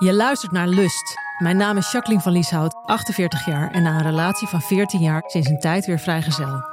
[0.00, 1.18] Je luistert naar Lust.
[1.38, 5.22] Mijn naam is Jacqueline van Lieshout, 48 jaar en na een relatie van 14 jaar
[5.26, 6.64] sinds een tijd weer vrijgezel.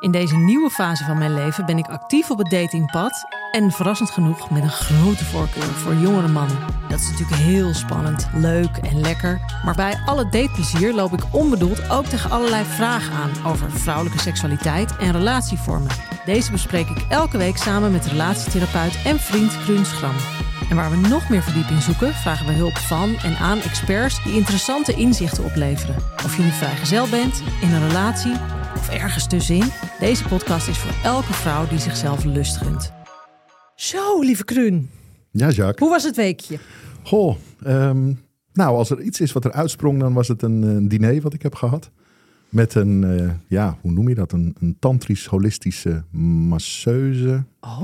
[0.00, 4.10] In deze nieuwe fase van mijn leven ben ik actief op het datingpad en verrassend
[4.10, 6.58] genoeg met een grote voorkeur voor jongere mannen.
[6.88, 9.40] Dat is natuurlijk heel spannend, leuk en lekker.
[9.64, 14.96] Maar bij alle dateplezier loop ik onbedoeld ook tegen allerlei vragen aan over vrouwelijke seksualiteit
[14.96, 15.90] en relatievormen.
[16.24, 20.16] Deze bespreek ik elke week samen met relatietherapeut en vriend Kruun Schram.
[20.72, 24.32] En waar we nog meer verdieping zoeken, vragen we hulp van en aan experts die
[24.32, 25.96] interessante inzichten opleveren.
[26.24, 28.32] Of je nu vrijgezel bent, in een relatie
[28.76, 32.92] of ergens tussenin, deze podcast is voor elke vrouw die zichzelf lust gunt.
[33.74, 34.90] Zo, lieve Kruun.
[35.30, 35.78] Ja, Jacques.
[35.78, 36.58] Hoe was het weekje?
[37.02, 38.12] Goh, ehm,
[38.52, 41.34] nou, als er iets is wat er uitsprong, dan was het een, een diner wat
[41.34, 41.90] ik heb gehad.
[42.48, 44.32] Met een, uh, ja, hoe noem je dat?
[44.32, 47.44] Een, een tantrisch holistische masseuse.
[47.60, 47.82] Oh.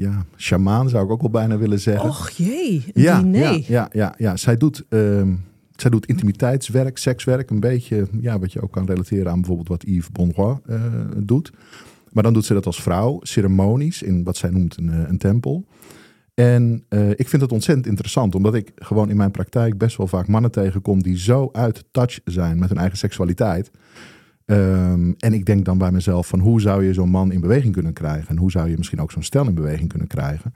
[0.00, 2.08] Ja, shamaan zou ik ook wel bijna willen zeggen.
[2.08, 3.22] Och jee, ja.
[3.32, 4.36] Ja, ja, ja, ja.
[4.36, 5.44] Zij, doet, um,
[5.76, 7.50] zij doet intimiteitswerk, sekswerk.
[7.50, 10.82] Een beetje ja, wat je ook kan relateren aan bijvoorbeeld wat Yves Bonroy uh,
[11.16, 11.52] doet.
[12.12, 15.66] Maar dan doet ze dat als vrouw, ceremonies in wat zij noemt een, een tempel.
[16.34, 20.06] En uh, ik vind het ontzettend interessant, omdat ik gewoon in mijn praktijk best wel
[20.06, 23.70] vaak mannen tegenkom die zo uit touch zijn met hun eigen seksualiteit.
[24.50, 27.72] Um, en ik denk dan bij mezelf van hoe zou je zo'n man in beweging
[27.72, 28.28] kunnen krijgen?
[28.28, 30.54] En hoe zou je misschien ook zo'n stel in beweging kunnen krijgen?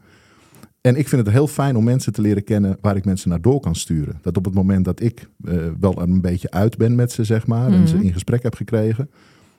[0.81, 3.41] En ik vind het heel fijn om mensen te leren kennen waar ik mensen naar
[3.41, 4.19] door kan sturen.
[4.23, 7.47] Dat op het moment dat ik uh, wel een beetje uit ben met ze, zeg
[7.47, 7.81] maar, mm -hmm.
[7.81, 9.11] en ze in gesprek heb gekregen.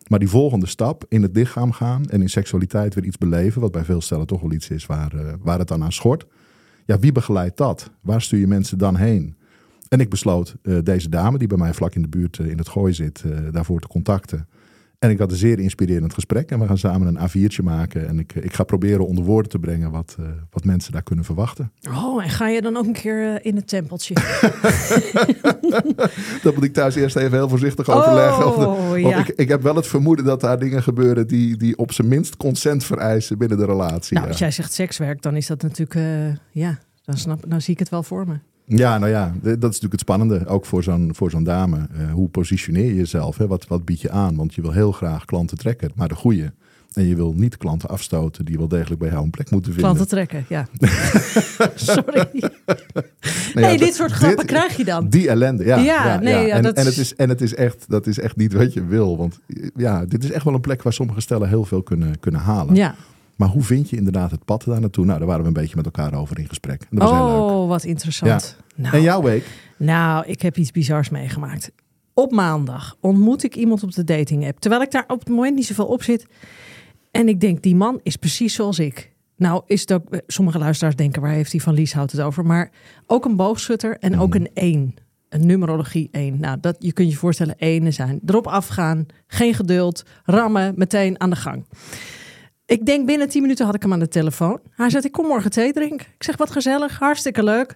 [0.08, 3.71] Maar die volgende stap in het lichaam gaan en in seksualiteit weer iets beleven, wat
[3.71, 6.26] bij veel stellen toch wel iets is waar, uh, waar het dan aan schort.
[6.86, 7.92] Ja, wie begeleidt dat?
[8.02, 9.36] Waar stuur je mensen dan heen?
[9.87, 12.57] En ik besloot uh, deze dame, die bij mij vlak in de buurt uh, in
[12.57, 14.47] het gooi zit, uh, daarvoor te contacten.
[14.99, 16.51] En ik had een zeer inspirerend gesprek.
[16.51, 18.07] En we gaan samen een A4'tje maken.
[18.07, 20.15] En ik, ik ga proberen onder woorden te brengen wat,
[20.51, 21.71] wat mensen daar kunnen verwachten.
[21.89, 24.13] Oh, en ga je dan ook een keer in het tempeltje?
[26.43, 28.45] dat moet ik thuis eerst even heel voorzichtig overleggen.
[28.45, 29.19] Oh, want ja.
[29.19, 32.37] ik, ik heb wel het vermoeden dat daar dingen gebeuren die, die op zijn minst
[32.37, 34.13] consent vereisen binnen de relatie.
[34.13, 34.31] Nou, ja.
[34.31, 37.89] als jij zegt sekswerk, dan is dat natuurlijk, ja, dan, snap, dan zie ik het
[37.89, 38.37] wel voor me.
[38.65, 41.77] Ja, nou ja, dat is natuurlijk het spannende, ook voor zo'n, voor zo'n dame.
[41.77, 43.37] Uh, hoe positioneer je jezelf?
[43.37, 43.48] Hè?
[43.48, 44.36] Wat, wat bied je aan?
[44.36, 46.53] Want je wil heel graag klanten trekken, maar de goede.
[46.93, 49.92] En je wil niet klanten afstoten die wel degelijk bij jou een plek moeten vinden.
[49.92, 50.67] Klanten trekken, ja.
[51.76, 52.27] Sorry.
[52.31, 52.43] Nee,
[53.53, 55.09] nee ja, dit soort grappen dit, krijg je dan.
[55.09, 55.77] Die ellende, ja.
[55.77, 56.55] Ja, ja nee, ja.
[56.55, 58.86] En, dat en, het is, en het is echt, dat is echt niet wat je
[58.86, 59.17] wil.
[59.17, 59.39] Want
[59.76, 62.76] ja, dit is echt wel een plek waar sommige stellen heel veel kunnen, kunnen halen.
[62.76, 62.95] Ja.
[63.35, 65.05] Maar hoe vind je inderdaad het pad daar naartoe?
[65.05, 66.81] Nou, daar waren we een beetje met elkaar over in gesprek.
[66.81, 67.67] En dat was oh, heel leuk.
[67.67, 68.57] wat interessant.
[68.57, 68.81] Ja.
[68.83, 69.45] Nou, en jouw week?
[69.77, 71.71] Nou, ik heb iets bizars meegemaakt.
[72.13, 74.59] Op maandag ontmoet ik iemand op de dating app.
[74.59, 76.27] Terwijl ik daar op het moment niet zoveel op zit.
[77.11, 79.13] En ik denk, die man is precies zoals ik.
[79.37, 82.45] Nou, is ook, sommige luisteraars denken, waar heeft hij van Lieshout het over?
[82.45, 82.71] Maar
[83.05, 84.95] ook een boogschutter en ook een één.
[85.29, 86.39] Een numerologie 1.
[86.39, 88.19] Nou, dat, je kunt je voorstellen, enen zijn.
[88.25, 91.65] Erop afgaan, geen geduld, rammen, meteen aan de gang.
[92.67, 94.59] Ik denk binnen 10 minuten had ik hem aan de telefoon.
[94.76, 96.05] Hij zei, ik kom morgen thee drinken.
[96.17, 97.76] Ik zeg, wat gezellig, hartstikke leuk.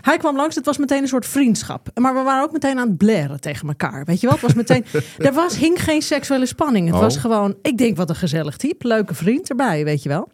[0.00, 1.88] Hij kwam langs, het was meteen een soort vriendschap.
[1.94, 4.04] Maar we waren ook meteen aan het blaren tegen elkaar.
[4.04, 4.40] Weet je wat?
[4.40, 4.84] Het was meteen,
[5.18, 6.86] er was, hing geen seksuele spanning.
[6.86, 7.00] Het Oh.
[7.00, 8.86] was gewoon, ik denk, wat een gezellig type.
[8.86, 10.28] Leuke vriend erbij, weet je wel.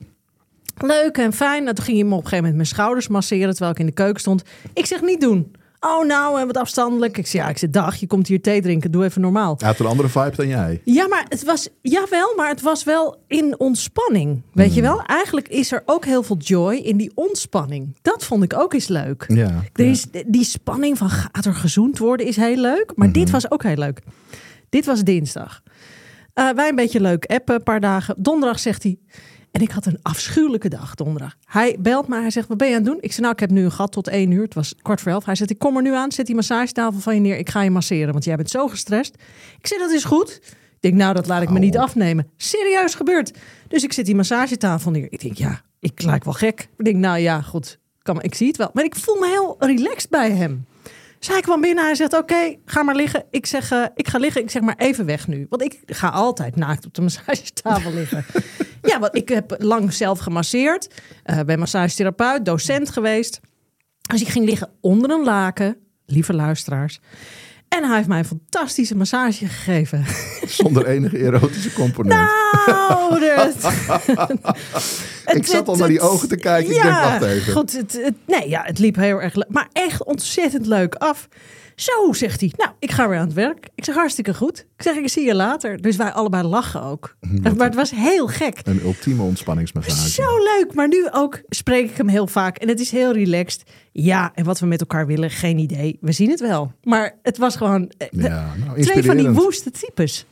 [0.77, 1.63] Leuk en fijn.
[1.63, 3.51] Nou, toen ging hij me op een gegeven moment mijn schouders masseren...
[3.51, 4.43] terwijl ik in de keuken stond.
[4.75, 5.53] Ik zeg, niet doen.
[5.87, 7.19] Oh, nou, en wat afstandelijk.
[7.19, 8.91] Ik zeg, ja, ik zeg, dag, je komt hier thee drinken.
[8.91, 9.55] Doe even normaal.
[9.59, 10.81] Hij had een andere vibe dan jij.
[10.85, 14.43] Ja, maar het was, jawel, maar het was wel in ontspanning.
[14.53, 15.03] Weet je wel?
[15.03, 17.97] Eigenlijk is er ook heel veel joy in die ontspanning.
[18.03, 19.25] Dat vond ik ook eens leuk.
[19.29, 22.93] Ja, Er is, die spanning van gaat er gezoend worden is heel leuk.
[22.95, 24.01] Maar dit was ook heel leuk.
[24.69, 25.63] Dit was dinsdag.
[26.35, 28.15] Uh, wij een beetje leuk appen, een paar dagen.
[28.19, 28.99] Donderdag zegt hij...
[29.57, 31.37] En ik had een afschuwelijke dag donderdag.
[31.45, 32.99] Hij belt me, hij zegt, wat ben je aan het doen?
[33.01, 34.43] Ik zei, nou, ik heb nu een gat tot één uur.
[34.43, 35.25] Het was kwart voor elf.
[35.25, 37.37] Hij zegt, ik kom er nu aan, zet die massagetafel van je neer.
[37.37, 39.15] Ik ga je masseren, want jij bent zo gestrest.
[39.59, 40.41] Ik zeg, dat is goed.
[40.45, 42.31] Ik denk, nou, dat laat ik me niet afnemen.
[42.37, 43.33] Serieus gebeurd.
[43.69, 45.07] Dus ik zet die massagetafel neer.
[45.11, 46.69] Ik denk, ja, ik lijk wel gek.
[46.77, 48.71] Ik denk, nou ja, goed, kan, ik zie het wel.
[48.73, 50.67] Maar ik voel me heel relaxed bij hem.
[51.19, 53.25] Dus hij kwam binnen, hij zegt, oké, ga maar liggen.
[53.31, 55.47] Ik zeg, uh, ik ga liggen, ik zeg maar even weg nu.
[55.49, 58.25] Want ik ga altijd naakt op de massagetafel liggen.
[58.83, 60.89] ja, want ik heb lang zelf gemasseerd.
[61.27, 63.41] Uh, ben massagetherapeut, docent geweest.
[64.01, 65.77] Dus ik ging liggen onder een laken.
[66.07, 67.01] lieve luisteraars.
[67.69, 70.05] En hij heeft mij een fantastische massage gegeven.
[70.47, 72.31] Zonder enige erotische component.
[72.67, 73.73] Nou, dat...
[75.27, 76.75] ik zat al naar die ogen te kijken.
[76.75, 77.53] ik denk, wacht even.
[77.53, 79.49] Goed, het, het, nee, ja, het liep heel erg leuk.
[79.49, 81.29] Maar echt ontzettend leuk af.
[81.77, 82.53] Zo, zegt hij.
[82.57, 83.69] Nou, ik ga weer aan het werk.
[83.75, 84.59] Ik zeg hartstikke goed.
[84.77, 85.81] Ik zeg, ik zie je later.
[85.81, 87.17] Dus wij allebei lachen ook.
[87.57, 88.61] maar het was heel gek.
[88.63, 90.09] Een ultieme ontspanningsmassage.
[90.11, 90.75] Zo leuk.
[90.75, 92.57] Maar nu ook spreek ik hem heel vaak.
[92.57, 93.63] En het is heel relaxed.
[93.93, 95.99] Ja, en wat we met elkaar willen, geen idee.
[96.01, 96.73] We zien het wel.
[96.83, 100.27] Maar het was gewoon eh, Ja, nou, twee van die woeste types.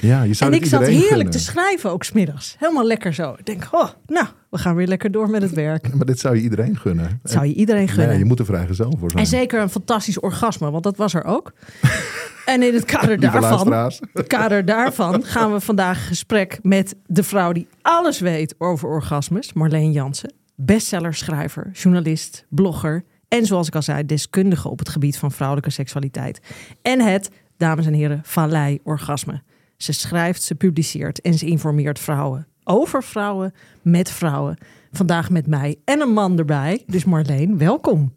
[0.00, 1.30] Ja, je zou En ik zat heerlijk gunnen.
[1.30, 2.56] te schrijven ook smiddags.
[2.58, 3.34] Helemaal lekker zo.
[3.38, 5.88] Ik denk, oh, nou, we gaan weer lekker door met het werk.
[5.94, 7.20] Maar dit zou je iedereen gunnen.
[7.22, 8.08] Dat zou je iedereen gunnen.
[8.08, 9.22] Nee, je moet er vrijgezel voor zijn.
[9.22, 11.52] En zeker een fantastisch orgasme, want dat was er ook.
[12.44, 13.72] en in het kader daarvan,
[14.12, 19.52] het kader daarvan gaan we vandaag gesprek met de vrouw die alles weet over orgasmes,
[19.52, 20.32] Marleen Jansen.
[20.56, 26.40] Bestsellerschrijver, journalist, blogger en zoals ik al zei, deskundige op het gebied van vrouwelijke seksualiteit.
[26.82, 29.42] En het, dames en heren, Vallei-orgasme.
[29.84, 34.58] Ze schrijft, ze publiceert en ze informeert vrouwen over vrouwen, met vrouwen.
[34.92, 36.82] Vandaag met mij en een man erbij.
[36.86, 38.12] Dus Marleen, welkom.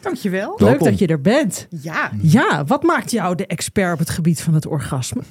[0.00, 0.46] Dankjewel.
[0.46, 0.66] Welkom.
[0.66, 1.66] Leuk dat je er bent.
[1.70, 5.22] Ja, Ja, wat maakt jou de expert op het gebied van het orgasme?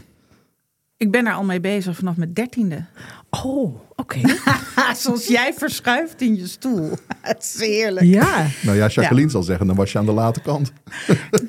[0.97, 2.85] Ik ben er al mee bezig vanaf mijn dertiende.
[3.29, 4.19] Oh, oké.
[4.95, 6.89] Zoals jij verschuift in je stoel.
[7.21, 8.05] Het is heerlijk.
[8.05, 8.45] Ja.
[8.61, 10.71] Nou ja, Jacqueline zal zeggen, dan was je aan de late kant.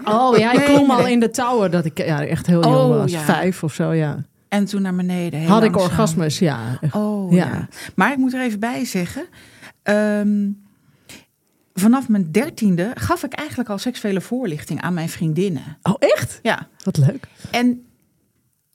[0.04, 1.12] Oh ja, ik Nee, klom al nee.
[1.12, 3.10] in de touwen dat ik ja, echt heel Oh, jong was.
[3.12, 3.20] ja.
[3.20, 4.24] Vijf of zo, ja.
[4.48, 5.40] En toen naar beneden.
[5.40, 6.78] heel Had ik orgasmes, ja.
[6.92, 7.44] Oh Ja.
[7.46, 7.68] ja.
[7.94, 9.26] Maar ik moet er even bij zeggen.
[9.82, 10.48] ehm,
[11.74, 15.78] vanaf mijn dertiende gaf ik eigenlijk al seksuele voorlichting aan mijn vriendinnen.
[15.82, 16.38] Oh, echt?
[16.42, 16.68] Ja.
[16.84, 17.26] Wat leuk.
[17.50, 17.82] En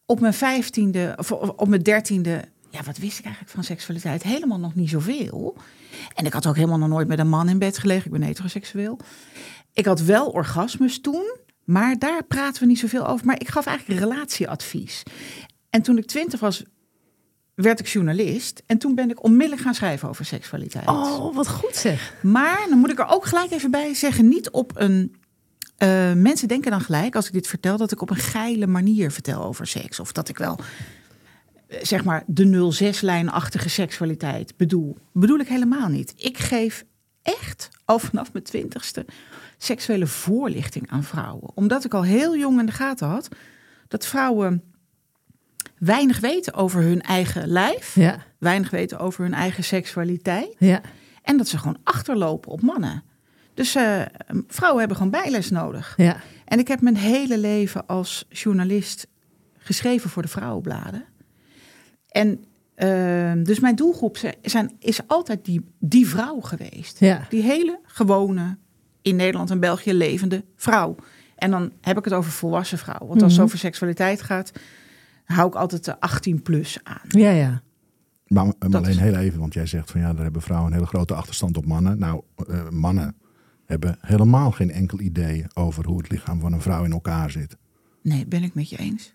[0.06, 4.24] op mijn vijftiende, of op mijn dertiende, ja, wat wist ik eigenlijk van seksualiteit?
[4.24, 5.58] Helemaal nog niet zoveel.
[6.16, 8.06] En ik had ook helemaal nog nooit met een man in bed gelegen.
[8.06, 9.00] Ik ben heteroseksueel.
[9.74, 13.26] Ik had wel orgasmes toen, maar daar praten we niet zoveel over.
[13.26, 15.04] Maar ik gaf eigenlijk relatieadvies.
[15.70, 16.64] En toen ik twintig was,
[17.56, 18.64] werd ik journalist.
[18.66, 20.88] En toen ben ik onmiddellijk gaan schrijven over seksualiteit.
[20.88, 22.14] Oh, wat goed zeg.
[22.22, 25.16] Maar dan moet ik er ook gelijk even bij zeggen, niet op een.
[25.84, 29.12] Eh, mensen denken dan gelijk, als ik dit vertel, dat ik op een geile manier
[29.12, 30.00] vertel over seks.
[30.00, 30.60] Of dat ik wel,
[31.68, 34.98] eh, zeg maar, de 06-lijnachtige seksualiteit bedoel.
[35.14, 36.14] Bedoel ik helemaal niet.
[36.18, 36.86] Ik geef
[37.22, 39.06] echt al vanaf mijn twintigste
[39.58, 41.52] seksuele voorlichting aan vrouwen.
[41.56, 43.28] Omdat ik al heel jong in de gaten had
[43.88, 44.64] dat vrouwen
[45.78, 47.96] weinig weten over hun eigen lijf.
[47.96, 50.56] Ja, Weinig weten over hun eigen seksualiteit.
[50.60, 50.82] ja.
[51.24, 53.04] En dat ze gewoon achterlopen op mannen.
[53.54, 54.02] Dus eh,
[54.48, 55.94] vrouwen hebben gewoon bijles nodig.
[55.98, 56.18] Ja.
[56.46, 59.08] En ik heb mijn hele leven als journalist
[59.58, 61.04] geschreven voor de vrouwenbladen.
[62.08, 62.44] En
[62.76, 67.00] eh, dus mijn doelgroep zijn, is altijd die, die vrouw geweest.
[67.00, 67.26] Ja.
[67.30, 68.58] Die hele gewone,
[69.02, 70.96] in Nederland en België levende vrouw.
[71.36, 73.08] En dan heb ik het over volwassen vrouw.
[73.08, 73.42] Want als het Mhm.
[73.42, 74.52] over seksualiteit gaat,
[75.26, 77.02] hou ik altijd de 18 plus aan.
[77.08, 77.62] Ja, ja.
[78.28, 80.68] Maar maar Dat alleen is- heel even, want jij zegt van ja, daar hebben vrouwen
[80.68, 82.00] een hele grote achterstand op mannen.
[82.00, 83.16] Nou, eh, mannen
[83.66, 87.58] hebben helemaal geen enkel idee over hoe het lichaam van een vrouw in elkaar zit.
[88.02, 89.12] Nee, ben ik met je eens.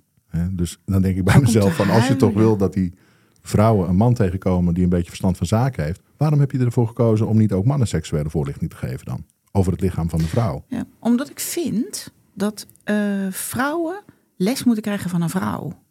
[0.50, 2.94] Dus dan denk ik bij mezelf van als je toch wil dat die
[3.42, 6.86] vrouwen een man tegenkomen die een beetje verstand van zaken heeft, waarom heb je ervoor
[6.86, 9.24] gekozen om niet ook mannen seksuele voorlichting te geven dan?
[9.52, 10.64] Over het lichaam van de vrouw.
[10.68, 14.02] Ja, omdat ik vind dat eh, vrouwen
[14.36, 15.82] les moeten krijgen van een vrouw.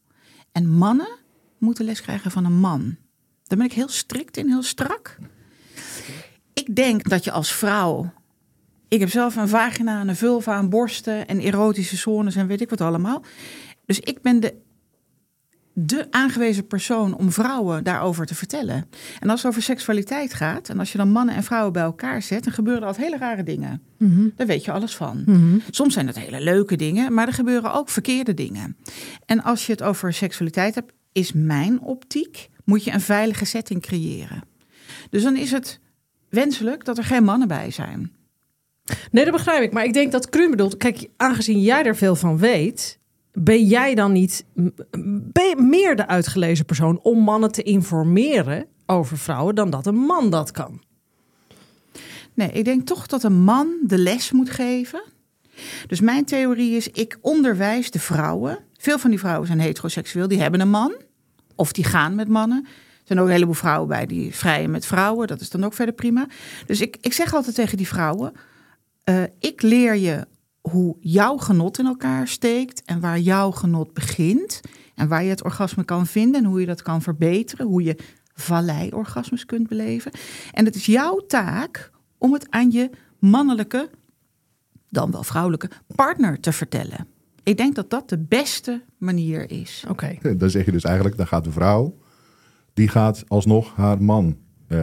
[0.51, 1.17] En mannen
[1.57, 2.95] moeten les krijgen van een man.
[3.43, 5.17] Daar ben ik heel strikt in, heel strak.
[6.53, 8.13] Ik denk dat je als vrouw.
[8.87, 12.61] Ik heb zelf een vagina, en een vulva, en borsten en erotische zones en weet
[12.61, 13.23] ik wat allemaal.
[13.85, 14.53] Dus ik ben de,
[15.73, 18.89] de aangewezen persoon om vrouwen daarover te vertellen.
[19.19, 22.21] En als het over seksualiteit gaat, en als je dan mannen en vrouwen bij elkaar
[22.21, 23.81] zet, dan gebeuren er altijd hele rare dingen.
[23.97, 24.29] Mhm.
[24.35, 25.23] Daar weet je alles van.
[25.25, 25.59] Mhm.
[25.69, 28.77] Soms zijn het hele leuke dingen, maar er gebeuren ook verkeerde dingen.
[29.25, 33.81] En als je het over seksualiteit hebt, is mijn optiek, moet je een veilige setting
[33.81, 34.43] creëren.
[35.09, 35.79] Dus dan is het
[36.29, 38.16] wenselijk dat er geen mannen bij zijn.
[39.11, 39.71] Nee, dat begrijp ik.
[39.71, 40.77] Maar ik denk dat Kruun bedoelt...
[40.77, 42.99] Kijk, aangezien jij er veel van weet...
[43.39, 44.45] Ben jij dan niet
[45.57, 50.51] meer de uitgelezen persoon om mannen te informeren over vrouwen dan dat een man dat
[50.51, 50.81] kan?
[52.33, 55.03] Nee, ik denk toch dat een man de les moet geven.
[55.87, 58.59] Dus mijn theorie is, ik onderwijs de vrouwen.
[58.77, 60.95] Veel van die vrouwen zijn heteroseksueel, die hebben een man.
[61.55, 62.63] Of die gaan met mannen.
[62.65, 65.27] Er zijn ook een heleboel vrouwen bij die vrijen met vrouwen.
[65.27, 66.27] Dat is dan ook verder prima.
[66.65, 68.33] Dus ik, ik zeg altijd tegen die vrouwen...
[69.07, 70.27] eh, ik leer je
[70.61, 72.81] hoe jouw genot in elkaar steekt...
[72.85, 74.61] en waar jouw genot begint...
[74.95, 76.43] en waar je het orgasme kan vinden...
[76.43, 77.65] en hoe je dat kan verbeteren.
[77.65, 77.97] Hoe je
[78.33, 80.11] vallei-orgasmes kunt beleven.
[80.51, 83.89] En het is jouw taak om het aan je mannelijke...
[84.89, 87.07] dan wel vrouwelijke, partner te vertellen.
[87.43, 89.85] Ik denk dat dat de beste manier is.
[89.89, 90.17] Oké.
[90.37, 91.97] Dan zeg je dus eigenlijk, dan gaat de vrouw,
[92.73, 94.37] die gaat alsnog haar man
[94.67, 94.79] eh,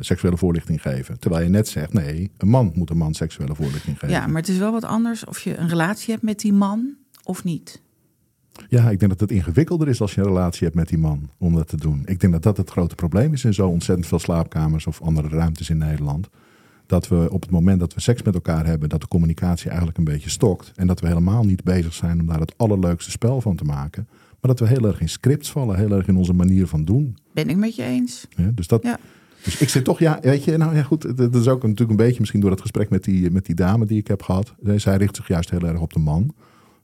[0.00, 1.18] seksuele voorlichting geven.
[1.18, 4.14] Terwijl je net zegt, nee, een man moet een man seksuele voorlichting geven.
[4.14, 6.94] Ja, maar het is wel wat anders of je een relatie hebt met die man
[7.24, 7.82] of niet.
[8.68, 11.30] Ja, ik denk dat het ingewikkelder is als je een relatie hebt met die man
[11.38, 12.02] om dat te doen.
[12.04, 15.28] Ik denk dat dat het grote probleem is in zo ontzettend veel slaapkamers of andere
[15.28, 16.28] ruimtes in Nederland.
[16.86, 19.98] Dat we op het moment dat we seks met elkaar hebben, dat de communicatie eigenlijk
[19.98, 20.72] een beetje stokt.
[20.74, 24.08] En dat we helemaal niet bezig zijn om daar het allerleukste spel van te maken.
[24.40, 27.16] Maar dat we heel erg in scripts vallen, heel erg in onze manier van doen.
[27.32, 28.26] Ben ik met je eens.
[28.36, 28.98] Ja, dus, dat, Ja.
[29.44, 31.16] dus ik zit toch, ja, weet je, nou ja, goed.
[31.16, 33.86] Dat is ook natuurlijk een beetje misschien door het gesprek met die, met die dame
[33.86, 34.54] die ik heb gehad.
[34.76, 36.34] Zij richt zich juist heel erg op de man.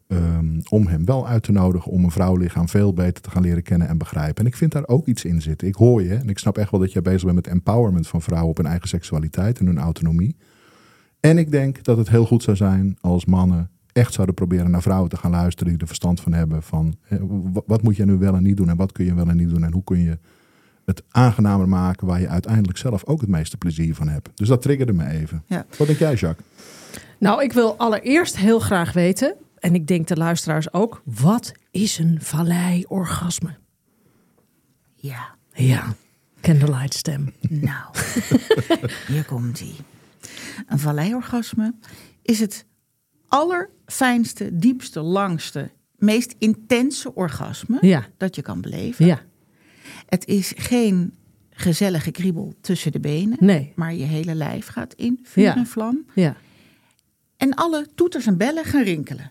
[0.06, 3.62] Ehm, om hem wel uit te nodigen om een vrouwlichaam veel beter te gaan leren
[3.62, 4.44] kennen en begrijpen.
[4.44, 5.68] En ik vind daar ook iets in zitten.
[5.68, 8.22] Ik hoor je en ik snap echt wel dat jij bezig bent met empowerment van
[8.22, 10.36] vrouwen op hun eigen seksualiteit en hun autonomie.
[11.20, 14.82] En ik denk dat het heel goed zou zijn als mannen echt zouden proberen naar
[14.82, 16.62] vrouwen te gaan luisteren die er verstand van hebben.
[16.62, 16.96] Van
[17.66, 19.48] wat moet je nu wel en niet doen en wat kun je wel en niet
[19.48, 20.18] doen en hoe kun je
[20.84, 24.30] het aangenamer maken waar je uiteindelijk zelf ook het meeste plezier van hebt.
[24.34, 25.42] Dus dat triggerde me even.
[25.46, 25.66] Ja.
[25.78, 26.46] Wat denk jij, Jacques?
[27.18, 31.98] Nou, ik wil allereerst heel graag weten, en ik denk de luisteraars ook, wat is
[31.98, 33.56] een vallei-orgasme?
[34.94, 35.94] Ja, Ja,
[36.40, 37.32] candlelight stem.
[37.48, 37.94] nou,
[39.08, 39.74] hier komt ie.
[40.66, 41.74] Een valleiorgasme
[42.22, 42.66] is het
[43.28, 49.06] allerfijnste, diepste, langste, meest intense orgasme Ja, dat je kan beleven.
[49.06, 49.21] ja,
[50.06, 51.14] Het is geen
[51.50, 55.56] gezellige kriebel tussen de benen, nee, maar je hele lijf gaat in vuur Ja.
[55.56, 56.04] en vlam.
[56.14, 56.37] ja.
[57.37, 59.30] En alle toeters en bellen gaan rinkelen.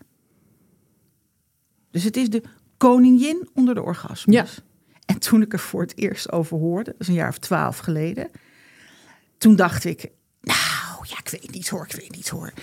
[1.92, 2.44] Dus het is de
[2.78, 4.36] koningin onder de orgasmes.
[4.36, 4.46] Ja.
[5.06, 7.78] En toen ik er voor het eerst over hoorde, dat is een jaar of twaalf
[7.78, 8.30] geleden.
[9.38, 10.02] Toen dacht ik,
[10.42, 12.54] nou ja, ik weet niet hoor, ik weet niet hoor.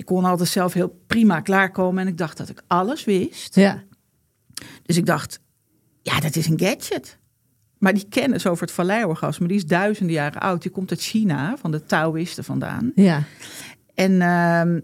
[0.00, 3.54] Ik kon altijd zelf heel prima klaarkomen en ik dacht dat ik alles wist.
[3.54, 3.82] Ja,
[4.82, 5.40] Dus ik dacht,
[6.02, 7.18] ja, dat is een gadget.
[7.78, 10.62] Maar die kennis over het valleiorgasme, die is duizenden jaren oud.
[10.62, 12.92] Die komt uit China, van de Taoïsten vandaan.
[12.94, 13.22] ja,
[13.94, 14.80] En ehm,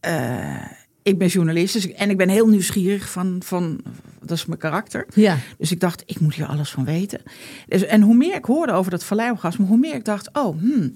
[0.00, 0.70] eh,
[1.02, 3.80] ik ben journalist dus, en ik ben heel nieuwsgierig van, van,
[4.20, 5.06] dat is mijn karakter.
[5.14, 5.36] ja.
[5.58, 7.20] Dus ik dacht, ik moet hier alles van weten.
[7.66, 10.92] Dus, en hoe meer ik hoorde over dat valleiorgasme, hoe meer ik dacht, oh, hmm,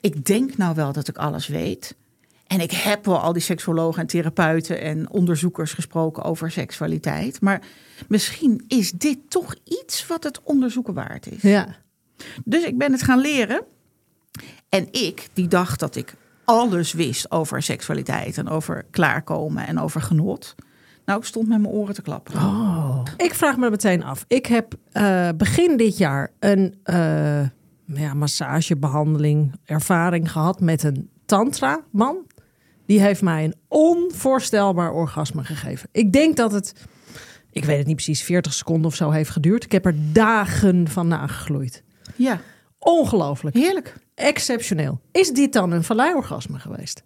[0.00, 1.96] ik denk nou wel dat ik alles weet.
[2.52, 7.40] En ik heb wel al die seksuologen en therapeuten en onderzoekers gesproken over seksualiteit.
[7.40, 7.62] Maar
[8.08, 11.42] misschien is dit toch iets wat het onderzoeken waard is.
[11.42, 11.80] ja.
[12.44, 13.62] Dus ik ben het gaan leren.
[14.68, 20.00] En ik, die dacht dat ik alles wist over seksualiteit en over klaarkomen en over
[20.00, 20.54] genot.
[21.04, 22.34] Nou, ik stond met mijn oren te klappen.
[22.34, 23.02] Oh.
[23.16, 24.24] Ik vraag me meteen af.
[24.28, 27.40] Ik heb eh, begin dit jaar een eh,
[27.84, 32.16] ja, massagebehandeling, ervaring gehad met een tantra-man.
[32.86, 35.88] Die heeft mij een onvoorstelbaar orgasme gegeven.
[35.92, 36.74] Ik denk dat het,
[37.50, 39.64] ik weet het niet precies, 40 seconden of zo heeft geduurd.
[39.64, 41.82] Ik heb er dagen van nagegloeid.
[42.16, 42.40] Ja,
[42.78, 43.56] Ongelooflijk.
[43.56, 43.94] heerlijk.
[44.14, 45.00] Exceptioneel.
[45.12, 47.02] Is dit dan een valleiorgasme geweest?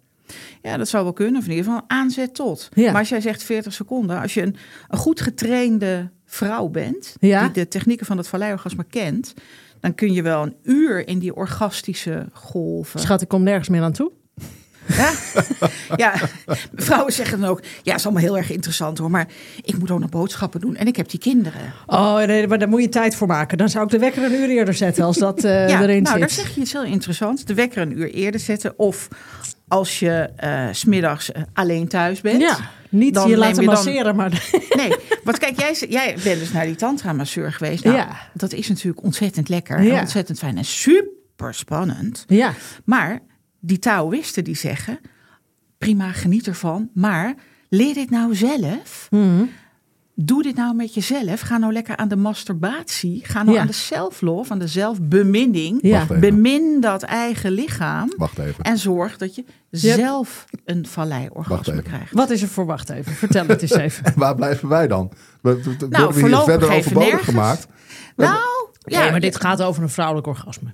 [0.61, 1.37] Ja, dat zou wel kunnen.
[1.37, 2.69] Of in ieder geval aanzet tot.
[2.73, 2.91] Ja.
[2.91, 4.21] Maar als jij zegt 40 seconden.
[4.21, 4.55] Als je een,
[4.87, 7.15] een goed getrainde vrouw bent.
[7.19, 7.41] Ja.
[7.43, 9.33] Die de technieken van het valleiorgasme kent.
[9.79, 12.99] Dan kun je wel een uur in die orgastische golven.
[12.99, 14.11] Schat, ik kom nergens meer aan toe.
[14.87, 15.11] Ja.
[15.95, 16.13] ja,
[16.75, 19.27] vrouwen zeggen dan ook, ja, is allemaal heel erg interessant hoor, maar
[19.63, 21.73] ik moet ook nog boodschappen doen en ik heb die kinderen.
[21.85, 23.57] Oh, nee, maar daar moet je tijd voor maken.
[23.57, 26.19] Dan zou ik de wekker een uur eerder zetten als dat eh, ja, erin nou,
[26.19, 26.39] daar zit.
[26.45, 27.45] zeg je iets heel interessants.
[27.45, 29.07] De wekker een uur eerder zetten of
[29.67, 32.41] als je eh, s smiddags eh, alleen thuis bent.
[32.41, 32.57] Ja,
[32.89, 34.49] niet Dan je laten je dan- masseren, maar...
[34.77, 37.83] Nee, want kijk, jij, jij bent dus naar die tantra-masseur geweest.
[37.83, 38.07] Nou, Ja.
[38.33, 39.93] dat is natuurlijk ontzettend lekker Ja.
[39.95, 42.23] en ontzettend fijn en super spannend.
[42.27, 42.53] Ja,
[42.85, 43.21] Maar
[43.67, 44.99] die Taoïsten die zeggen,
[45.77, 47.35] prima, geniet ervan, maar
[47.69, 49.07] leer dit nou zelf.
[49.11, 49.43] Mhm.
[50.19, 51.39] Doe dit nou met jezelf.
[51.39, 53.21] Ga nou lekker aan de masturbatie.
[53.25, 53.61] Ga nou Ja.
[53.61, 55.79] aan de self-love, aan de zelfbeminning.
[55.81, 55.97] Ja.
[55.97, 56.19] Wacht even.
[56.21, 58.13] Bemin dat eigen lichaam.
[58.17, 58.63] Wacht even.
[58.63, 59.95] En zorg dat je Yep.
[59.99, 61.83] zelf een Wacht valleiorgasme even.
[61.83, 62.13] krijgt.
[62.13, 62.65] wat is er voor?
[62.65, 64.13] Wacht even, vertel het eens even.
[64.15, 65.11] Waar blijven wij dan?
[65.41, 67.67] We, we, we worden we hier Nou, verder overbodig gemaakt.
[68.15, 68.39] Nou,
[68.85, 70.73] ja, nee, maar dit gaat over een vrouwelijk orgasme.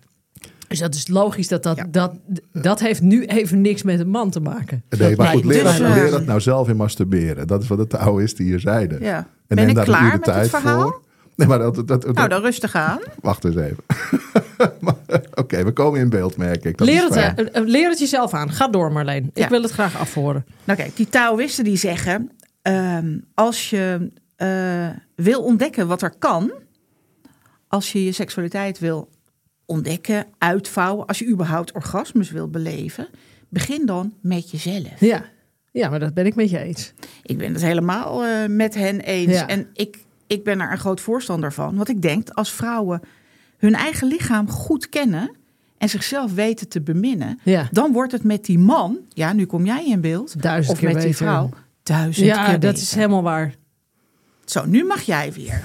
[0.74, 2.14] Dus dat is logisch dat dat, dat,
[2.52, 4.84] dat heeft nu even niks met een man te maken.
[4.90, 7.48] Nee, maar Dat goed, leer, dus, dat, eh, leer dat nou zelf in masturberen.
[7.48, 9.02] Dat is wat de Taoïsten hier zeiden.
[9.02, 9.18] Ja.
[9.18, 10.82] En Ben neem ik daar klaar de met het verhaal?
[10.82, 11.02] voor.
[11.36, 13.00] Nee, maar dat, dat, dat- Nou, dan rustig aan.
[13.22, 13.78] Wacht eens even.
[14.80, 14.96] Maar,
[15.34, 16.78] Oké, we komen in beeld, merk ik.
[16.78, 18.52] Dat Leer is het, eh, eh, leer het jezelf aan.
[18.52, 19.30] Ga door, Marleen.
[19.34, 19.44] Ja.
[19.44, 20.46] Ik wil het graag afhoren.
[20.64, 22.32] Nou kijk, die Taoïsten die zeggen...
[22.62, 26.52] ehm, als je eh, wil ontdekken wat er kan...
[27.68, 29.10] als je je seksualiteit wil
[29.66, 31.06] ontdekken, uitvouwen...
[31.06, 33.08] als je überhaupt orgasmes wil beleven...
[33.50, 35.00] begin dan met jezelf.
[35.00, 35.26] Ja,
[35.72, 36.94] Ja, maar dat ben ik met je eens.
[37.24, 39.32] Ik ben het helemaal eh, met hen eens.
[39.32, 39.48] Ja.
[39.48, 41.76] En ik, ik ben er een groot voorstander van.
[41.76, 43.02] Want ik denk, als vrouwen
[43.58, 45.32] hun eigen lichaam goed kennen...
[45.78, 47.40] en zichzelf weten te beminnen...
[47.44, 47.68] Ja.
[47.72, 48.98] dan wordt het met die man...
[49.10, 50.42] ja, nu kom jij in beeld...
[50.42, 51.26] Duizend of keer met die beter.
[51.26, 51.50] vrouw...
[51.84, 52.78] duizend Ja, keer dat beter.
[52.78, 53.56] is helemaal waar.
[54.46, 55.64] Zo, nu mag jij weer.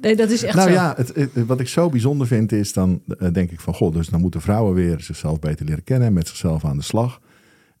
[0.00, 0.74] Nee, dat is echt nou zo.
[0.74, 3.92] ja, het, het- wat ik zo bijzonder vind is dan eh, denk ik van god,
[3.92, 7.20] dus dan moeten vrouwen weer zichzelf beter leren kennen en met zichzelf aan de slag.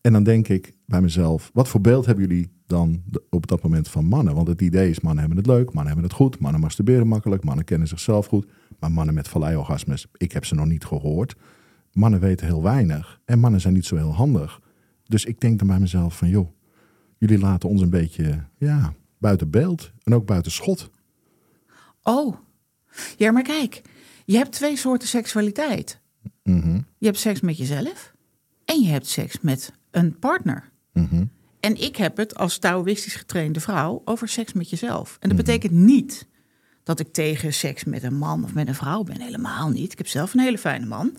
[0.00, 3.62] En dan denk ik bij mezelf, wat voor beeld hebben jullie dan de- op dat
[3.62, 4.34] moment van mannen?
[4.34, 7.44] Want het idee is, mannen hebben het leuk, mannen hebben het goed, mannen masturberen makkelijk,
[7.44, 8.46] mannen kennen zichzelf goed.
[8.78, 11.36] Maar mannen met valleiorgasmes, ik heb ze nog niet gehoord.
[11.92, 14.60] Mannen weten heel weinig en mannen zijn niet zo heel handig.
[15.04, 16.48] Dus ik denk dan bij mezelf van joh,
[17.18, 20.90] jullie laten ons een beetje ja, buiten beeld en ook buiten schot.
[22.02, 22.36] Oh,
[23.16, 23.82] ja, maar kijk.
[24.24, 26.00] Je hebt twee soorten seksualiteit.
[26.42, 28.12] Mhm, Je hebt seks met jezelf...
[28.64, 30.70] en je hebt seks met een partner.
[30.92, 31.24] mhm.
[31.60, 35.16] En ik heb het als Taoïstisch getrainde vrouw over seks met jezelf.
[35.20, 35.46] En dat Mhm.
[35.46, 36.28] betekent niet
[36.82, 39.20] dat ik tegen seks met een man of met een vrouw ben.
[39.20, 39.92] Helemaal niet.
[39.92, 41.16] Ik heb zelf een hele fijne man.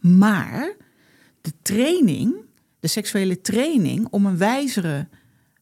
[0.00, 0.76] Maar
[1.40, 2.34] de training,
[2.80, 5.08] de seksuele training om een wijzere,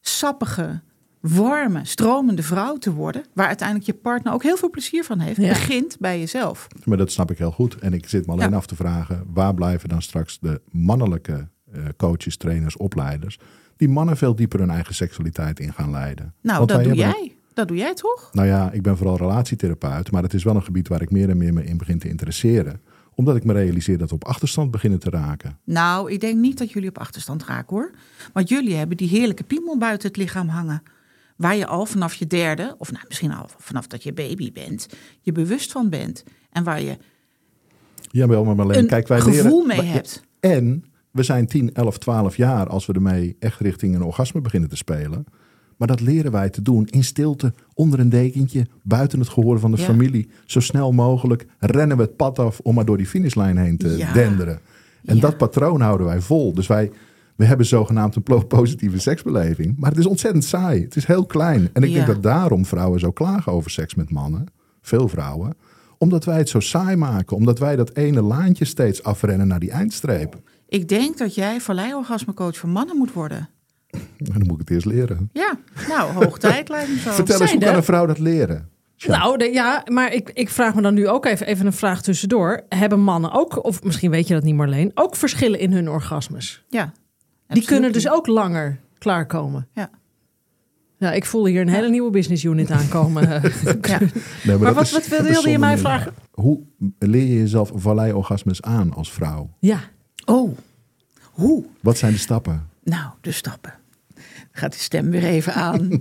[0.00, 0.82] sappige,
[1.22, 5.40] warme, stromende vrouw te worden, waar uiteindelijk je partner ook heel veel plezier van heeft,
[5.40, 5.48] Ja.
[5.48, 6.66] begint bij jezelf.
[6.84, 7.78] Maar dat snap ik heel goed.
[7.78, 8.56] En ik zit me alleen Ja.
[8.56, 13.38] af te vragen, waar blijven dan straks de mannelijke eh, coaches, trainers, opleiders,
[13.76, 16.34] die mannen veel dieper hun eigen seksualiteit in gaan leiden?
[16.42, 17.34] Nou, Want dat doe jij.
[17.54, 18.28] Dat doe jij toch?
[18.32, 21.28] Nou ja, ik ben vooral relatietherapeut, maar het is wel een gebied waar ik meer
[21.30, 22.80] en meer me in begin te interesseren.
[23.14, 25.58] Omdat ik me realiseer dat we op achterstand beginnen te raken.
[25.64, 27.90] Nou, ik denk niet dat jullie op achterstand raken hoor.
[28.32, 30.82] Want jullie hebben die heerlijke piemel buiten het lichaam hangen.
[31.36, 34.86] Waar je al vanaf je derde, of nou, misschien al vanaf dat je baby bent,
[35.20, 36.24] je bewust van bent.
[36.50, 36.96] En waar je
[38.10, 40.22] Ja, maar alleen, een kijk, wij gevoel leren, mee hebt.
[40.40, 44.68] En we zijn 10, 11, 12 jaar als we ermee echt richting een orgasme beginnen
[44.68, 45.24] te spelen.
[45.76, 49.70] Maar dat leren wij te doen in stilte, onder een dekentje, buiten het gehoor van
[49.70, 49.84] de Ja.
[49.84, 50.28] familie.
[50.46, 53.88] Zo snel mogelijk rennen we het pad af om maar door die finishlijn heen te
[53.96, 54.12] Ja.
[54.12, 54.60] denderen.
[55.04, 55.20] En Ja.
[55.20, 56.54] dat patroon houden wij vol.
[56.54, 56.90] Dus wij
[57.42, 59.74] we hebben zogenaamd een positieve seksbeleving.
[59.78, 60.82] Maar het is ontzettend saai.
[60.82, 61.68] Het is heel klein.
[61.72, 61.94] En ik Ja.
[61.94, 64.46] denk dat daarom vrouwen zo klagen over seks met mannen.
[64.82, 65.54] Veel vrouwen.
[65.98, 67.36] Omdat wij het zo saai maken.
[67.36, 70.40] Omdat wij dat ene laantje steeds afrennen naar die eindstreep.
[70.68, 73.48] Ik denk dat jij valleiorgasmecoach voor mannen moet worden.
[73.90, 75.30] Nou, Dan moet ik het eerst leren.
[75.32, 77.10] Ja, nou, hoog tijd lijkt me zo.
[77.10, 78.68] Vertel eens, hoe kan een vrouw dat leren?
[79.06, 82.02] Nou, de- ja, maar ik, ik vraag me dan nu ook even, even een vraag
[82.02, 82.60] tussendoor.
[82.68, 86.64] Hebben mannen ook, of misschien weet je dat niet Marleen, ook verschillen in hun orgasmes?
[86.68, 86.92] Ja.
[87.54, 89.68] Die kunnen dus ook langer klaarkomen.
[89.74, 89.90] Ja.
[90.98, 93.28] Ja, ik voel hier een hele nieuwe business unit aankomen.
[93.82, 93.98] Ja.
[94.44, 95.78] nee, maar wat- is- wat wilde je mij meer.
[95.78, 96.12] vragen?
[96.32, 96.60] Hoe
[96.98, 99.50] leer je jezelf valleiorgasmes aan als vrouw?
[99.58, 99.80] ja,
[100.24, 100.56] Oh,
[101.22, 101.64] hoe?
[101.80, 102.68] Wat zijn de stappen?
[102.84, 103.74] Nou, de stappen.
[104.52, 105.90] Gaat de stem weer even aan.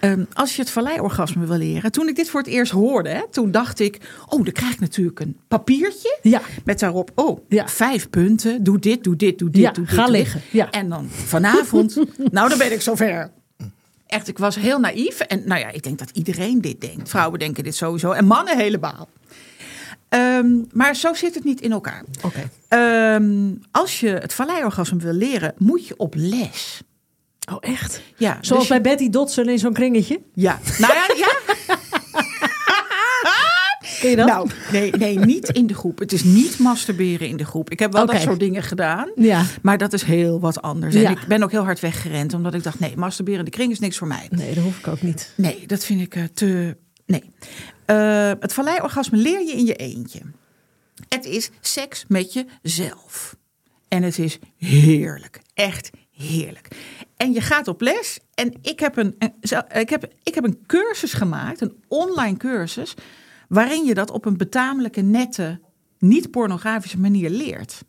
[0.00, 1.92] Ehm, als je het valleiorgasme wil leren.
[1.92, 3.98] Toen ik dit voor het eerst hoorde, hè, toen dacht ik...
[4.28, 6.18] Oh, dan krijg ik natuurlijk een papiertje.
[6.22, 7.68] ja, Met daarop, oh, Ja.
[7.68, 8.62] vijf punten.
[8.64, 9.94] Doe dit, doe dit, doe dit, Ja, doe dit.
[9.94, 10.40] ga doe liggen.
[10.50, 10.70] Ja.
[10.70, 11.96] En dan vanavond,
[12.30, 13.30] nou dan ben ik zover.
[14.06, 15.20] Echt, ik was heel naïef.
[15.20, 17.08] En nou ja, ik denk dat iedereen dit denkt.
[17.08, 18.10] Vrouwen denken dit sowieso.
[18.10, 19.08] En mannen helemaal.
[20.08, 22.04] Ehm, maar zo zit het niet in elkaar.
[22.68, 26.82] Ehm, als je het valleiorgasme wil leren, moet je op les.
[27.52, 28.00] Oh, echt?
[28.16, 30.20] Ja, Zoals dus bij je- Betty Dodson in zo'n kringetje?
[30.34, 31.30] Ja, nou ja, ja.
[34.00, 34.26] Ken je dat?
[34.26, 35.98] Nou, nee, nee, niet in de groep.
[35.98, 37.70] Het is niet masturberen in de groep.
[37.70, 39.10] Ik heb wel dat soort dingen gedaan.
[39.16, 39.44] Ja.
[39.62, 40.94] Maar dat is heel wat anders.
[40.94, 42.34] En ik ben ook heel hard weggerend.
[42.34, 44.26] Omdat ik dacht, nee, masturberen in de kring is niks voor mij.
[44.30, 45.32] Nee, dat hoef ik ook niet.
[45.36, 46.76] Nee, dat vind ik eh, te...
[47.06, 47.30] Nee.
[47.84, 50.20] Eh, het valleiorgasme leer je in je eentje.
[51.08, 53.36] Het is seks met jezelf.
[53.88, 55.40] En het is heerlijk.
[55.54, 55.90] Echt
[56.22, 56.68] heerlijk.
[57.16, 58.20] En je gaat op les.
[58.34, 59.16] En ik heb een,
[59.68, 61.60] ik heb, ik heb een cursus gemaakt.
[61.60, 62.94] Een online cursus.
[63.48, 65.60] Waarin je dat op een betamelijke, nette,
[65.98, 67.84] niet pornografische manier leert.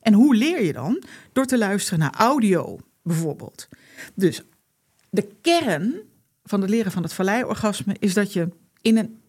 [0.00, 1.02] En hoe leer je dan?
[1.32, 3.68] Door te luisteren naar audio, bijvoorbeeld.
[4.14, 4.42] Dus
[5.10, 5.94] de kern
[6.44, 8.48] van het leren van het valleiorgasme is dat je
[8.80, 9.20] in een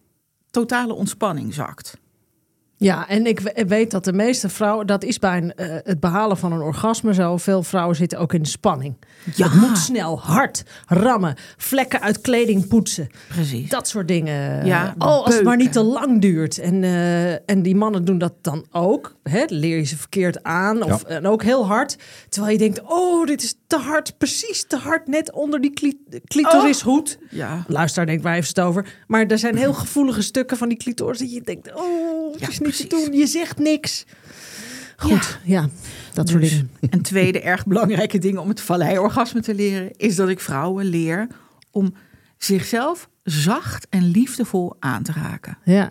[0.50, 1.98] totale ontspanning zakt.
[2.78, 6.00] Ja, en ik we- weet dat de meeste vrouwen, dat is bij een, eh, het
[6.00, 7.36] behalen van een orgasme zo.
[7.36, 8.94] Veel vrouwen zitten ook in de spanning.
[9.34, 9.48] Ja.
[9.48, 13.08] Het moet snel, hard, rammen, vlekken uit kleding poetsen.
[13.28, 13.68] Precies.
[13.70, 14.66] Dat soort dingen.
[14.66, 16.58] Ja, oh, als het maar niet te lang duurt.
[16.58, 19.15] En, eh, en die mannen doen dat dan ook.
[19.30, 19.44] Hè?
[19.48, 20.82] Leer je ze verkeerd aan.
[20.82, 21.14] Of, Ja.
[21.14, 21.96] En ook heel hard.
[22.28, 24.18] Terwijl je denkt, oh, dit is te hard.
[24.18, 25.06] Precies te hard.
[25.08, 27.18] Net onder die cli- clitorishoed.
[27.30, 27.64] Ja.
[27.68, 29.04] Luisteraar denkt, waar heeft het over?
[29.06, 31.18] Maar er zijn heel gevoelige stukken van die clitoris...
[31.18, 33.12] dat je denkt, oh, het Ja, is niet te doen.
[33.12, 34.04] Je zegt niks.
[34.96, 35.68] Goed, ja,
[36.12, 36.70] dat soort Dus dingen.
[36.90, 39.90] Een tweede erg belangrijke ding om het valleiorgasme te leren...
[39.96, 41.26] is dat ik vrouwen leer
[41.70, 41.94] om
[42.38, 45.58] zichzelf zacht en liefdevol aan te raken.
[45.64, 45.90] Ja.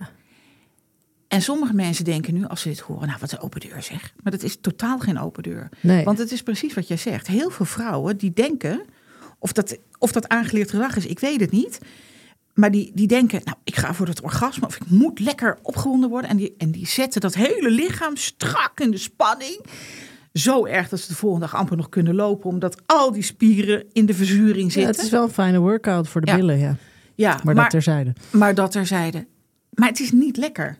[1.35, 3.07] En sommige mensen denken nu, als ze dit horen...
[3.07, 4.13] nou, wat een open deur zeg.
[4.23, 5.69] Maar dat is totaal geen open deur.
[5.79, 6.03] Nee.
[6.03, 7.27] Want het is precies wat jij zegt.
[7.27, 8.81] Heel veel vrouwen die denken...
[9.39, 11.79] of dat, of dat aangeleerd gedrag is, ik weet het niet...
[12.53, 16.09] Maar die, die denken, nou, ik ga voor het orgasme of ik moet lekker opgewonden
[16.09, 16.29] worden.
[16.29, 19.59] En die, en die zetten dat hele lichaam strak in de spanning.
[20.33, 22.49] Zo erg dat ze de volgende dag amper nog kunnen lopen.
[22.49, 24.91] Omdat al die spieren in de verzuring Ja, zitten.
[24.95, 26.35] het is wel een fijne workout voor de Ja.
[26.35, 26.75] billen, ja.
[27.15, 28.13] ja, Maar, maar, dat terzijde.
[28.31, 29.27] maar dat terzijde.
[29.69, 30.77] Maar het is niet lekker.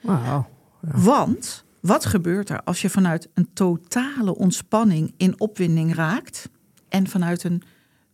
[0.00, 0.48] Wauw.
[0.80, 6.48] Want wat gebeurt er als je vanuit een totale ontspanning in opwinding raakt
[6.88, 7.62] en vanuit een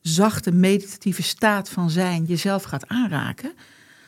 [0.00, 3.52] zachte meditatieve staat van zijn jezelf gaat aanraken?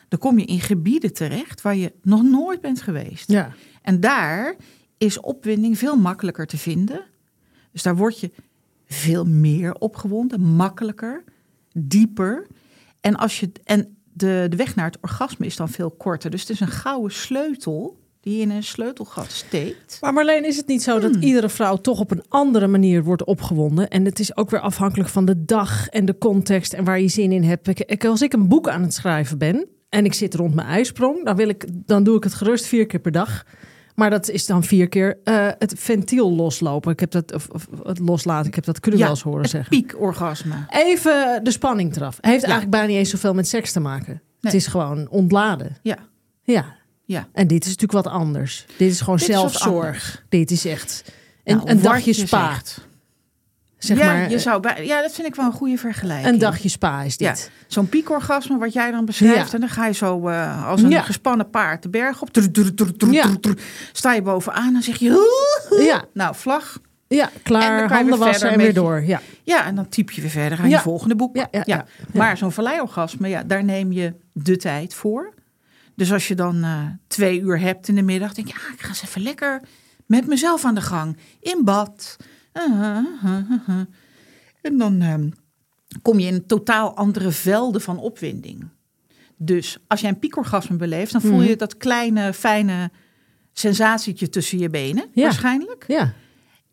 [0.08, 3.30] Dan kom je in gebieden terecht waar je nog nooit bent geweest.
[3.30, 3.52] Ja.
[3.82, 4.56] En daar
[4.98, 7.04] is opwinding veel makkelijker te vinden.
[7.72, 8.32] Dus daar word je
[8.86, 11.24] veel meer opgewonden, makkelijker,
[11.72, 12.46] dieper.
[13.00, 16.30] En, als je, en de, de weg naar het orgasme is dan veel korter.
[16.30, 19.98] Dus het is een gouden sleutel die je in een sleutelgat steekt.
[20.00, 23.24] Maar Marleen, is het niet zo dat iedere vrouw toch op een andere manier wordt
[23.24, 23.88] opgewonden?
[23.88, 27.08] En het is ook weer afhankelijk van de dag en de context en waar je
[27.08, 27.68] zin in hebt.
[27.68, 31.24] Ik- als ik een boek aan het schrijven ben en ik zit rond mijn ijsprong,
[31.24, 33.44] dan, wil ik, dan doe ik het gerust vier keer per dag.
[33.96, 36.92] Maar dat is dan vier keer eh, het ventiel loslopen.
[36.92, 39.70] Ik heb dat, of, of het loslaten, ik heb dat kunnen wel eens horen zeggen.
[39.70, 40.54] piekorgasme.
[40.70, 42.18] Even de spanning eraf.
[42.20, 42.46] Heeft Ja.
[42.48, 44.22] eigenlijk bijna niet eens zoveel met seks te maken.
[44.40, 45.76] Het is gewoon ontladen.
[45.82, 45.98] Ja,
[46.42, 46.64] Ja.
[47.04, 47.28] ja.
[47.32, 48.66] En dit is natuurlijk wat anders.
[48.76, 50.24] Dit is gewoon Dit zelfzorg.
[50.28, 51.12] dit is echt
[51.44, 52.48] een, Nou, een wat dagje je spa.
[52.52, 52.86] zegt.
[53.86, 56.28] Zeg ja, maar, je zou bij, ja, dat vind ik wel een goede vergelijking.
[56.32, 57.50] een dagje spa is Ja, dit.
[57.66, 59.46] zo'n piekorgasme wat jij dan beschrijft.
[59.48, 59.52] Ja.
[59.54, 61.02] En dan ga je zo eh, als een Ja.
[61.02, 62.28] gespannen paard de berg op.
[63.10, 63.30] Ja.
[63.92, 65.84] Sta je bovenaan en zeg je...
[65.84, 66.78] Ja, Nou, vlag.
[67.08, 69.02] ja En klaar, je handen weer wassen en weer door.
[69.04, 69.20] Ja.
[69.42, 70.76] Ja, en dan typ je weer verder aan Ja.
[70.76, 71.36] je volgende boek.
[71.36, 71.84] Ja, ja, ja.
[72.12, 75.34] Maar zo'n valleiorgasme, ja, daar neem je de tijd voor.
[75.94, 78.80] Dus als je dan eh, twee uur hebt in de middag, denk je, ah, ik
[78.80, 79.60] ga eens even lekker
[80.06, 81.16] met mezelf aan de gang.
[81.40, 82.16] In bad.
[84.62, 85.28] En dan ehm,
[86.02, 88.68] kom je in totaal andere velden van opwinding.
[89.36, 91.58] Dus als jij een piekorgasme beleeft, dan voel je Mhm.
[91.58, 92.90] dat kleine, fijne
[93.52, 95.22] sensatietje tussen je benen, Ja.
[95.22, 95.84] waarschijnlijk.
[95.86, 96.12] ja.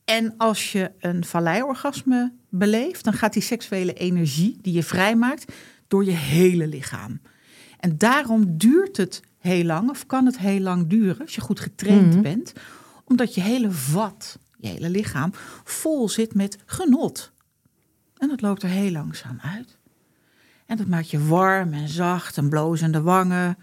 [0.06, 5.54] En als je een valleiorgasme beleeft, dan gaat die seksuele energie die je vrijmaakt
[5.88, 7.22] door je hele lichaam.
[7.80, 11.60] En daarom duurt het heel lang, of kan het heel lang duren, als je goed
[11.60, 12.22] getraind Mhm.
[12.22, 12.54] bent,
[13.06, 17.32] omdat je hele vat, je hele lichaam, vol zit met genot.
[18.18, 19.78] En dat loopt er heel langzaam uit.
[20.66, 23.58] En dat maakt je warm en zacht en blozende wangen.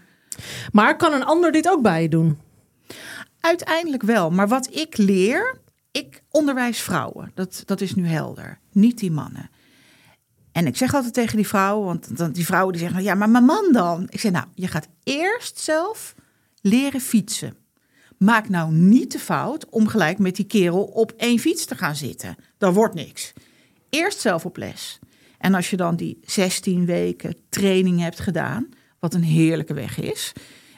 [0.71, 2.39] Maar kan een ander dit ook bij je doen?
[3.39, 4.31] Uiteindelijk wel.
[4.31, 5.59] Maar wat ik leer,
[5.91, 7.31] ik onderwijs vrouwen.
[7.33, 8.59] Dat, dat is nu helder.
[8.71, 9.49] Niet die mannen.
[10.51, 13.29] En ik zeg altijd tegen die vrouwen, want dan, die vrouwen die zeggen, ja, maar
[13.29, 14.07] mijn man dan?
[14.09, 16.15] Ik zeg, nou, je gaat eerst zelf
[16.61, 17.55] leren fietsen.
[18.23, 21.95] Maak nou niet de fout om gelijk met die kerel op één fiets te gaan
[21.95, 22.35] zitten.
[22.57, 23.33] Dat wordt niks.
[23.89, 24.99] Eerst zelf op les.
[25.37, 30.33] En als je dan die 16 weken training hebt gedaan, wat een heerlijke weg is,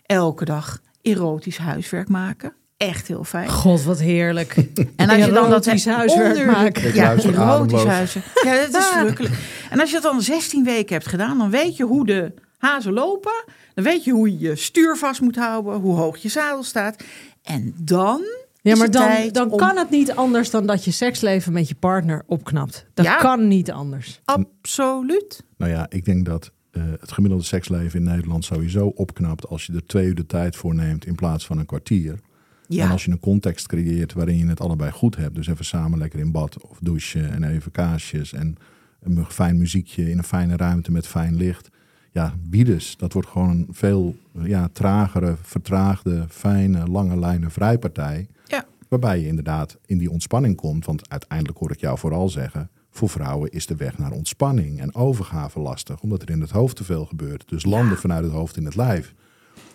[0.06, 2.54] elke dag erotisch huiswerk maken.
[2.78, 3.50] Echt heel fijn.
[3.50, 4.56] God, wat heerlijk.
[4.96, 6.88] En als je dan dat huiswerk onder- maken.
[6.88, 8.26] Ik Ja, erotisch huiswerk.
[8.44, 9.34] Ja, dat is verrukkelijk.
[9.70, 12.94] En als je dat dan 16 weken hebt gedaan, dan weet je hoe de hazen
[12.94, 13.44] lopen.
[13.74, 17.04] Dan weet je hoe je je stuur vast moet houden, hoe hoog je zadel staat.
[17.44, 18.22] En dan
[18.62, 21.76] Ja, maar dan, dan om- kan het niet anders dan dat je seksleven met je
[21.76, 22.86] partner opknapt.
[22.94, 23.16] Dat Ja.
[23.18, 24.22] kan niet anders.
[24.26, 25.44] Absoluut.
[25.58, 29.74] Nou ja, ik denk dat eh, het gemiddelde seksleven in Nederland sowieso opknapt als je
[29.74, 32.20] er twee uur de tijd voor neemt in plaats van een kwartier.
[32.68, 32.86] Ja.
[32.86, 35.36] En als je een context creëert waarin je het allebei goed hebt.
[35.36, 38.56] Dus even samen lekker in bad of douchen en even kaasjes en
[39.02, 41.70] een fijn muziekje in een fijne ruimte met fijn licht.
[42.14, 48.28] Ja, bieders, dat wordt gewoon een veel ja, tragere, vertraagde, fijne, lange lijnen vrijpartij.
[48.46, 48.66] Ja.
[48.88, 50.86] Waarbij je inderdaad in die ontspanning komt.
[50.86, 52.70] Want uiteindelijk hoor ik jou vooral zeggen...
[52.90, 56.02] voor vrouwen is de weg naar ontspanning en overgave lastig.
[56.02, 57.50] Omdat er in het hoofd te veel gebeurt.
[57.50, 59.14] Dus landen vanuit het hoofd in het lijf.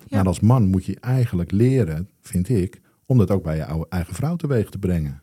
[0.07, 0.17] Ja.
[0.17, 2.81] Maar als man moet je eigenlijk leren, vind ik...
[3.07, 5.23] om dat ook bij je oude- eigen vrouw teweeg te brengen.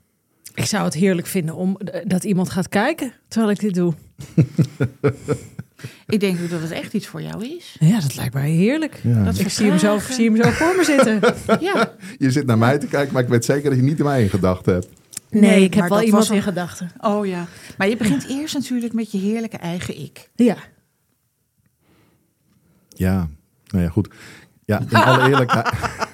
[0.54, 3.94] Ik zou het heerlijk vinden om eh, dat iemand gaat kijken terwijl ik dit doe.
[6.08, 7.76] Ik denk dat het echt iets voor jou is.
[7.80, 9.00] Ja, dat lijkt mij heerlijk.
[9.04, 9.24] Ja.
[9.24, 11.20] Dat Ik zie hem, zo, zie hem zo voor me zitten.
[11.60, 11.94] Ja.
[12.18, 14.30] Je zit naar mij te kijken, maar ik weet zeker dat je niet mij in
[14.30, 14.88] gedachten hebt.
[15.30, 16.92] Nee, ik heb wel iemand in gedachten.
[17.00, 17.48] Oh ja.
[17.78, 20.30] Maar je begint eerst natuurlijk met je heerlijke eigen ik.
[20.36, 20.58] Ja.
[22.90, 23.30] Ja,
[23.68, 24.08] nou ja, goed.
[24.66, 25.70] Ja, in alle eerlijkheid.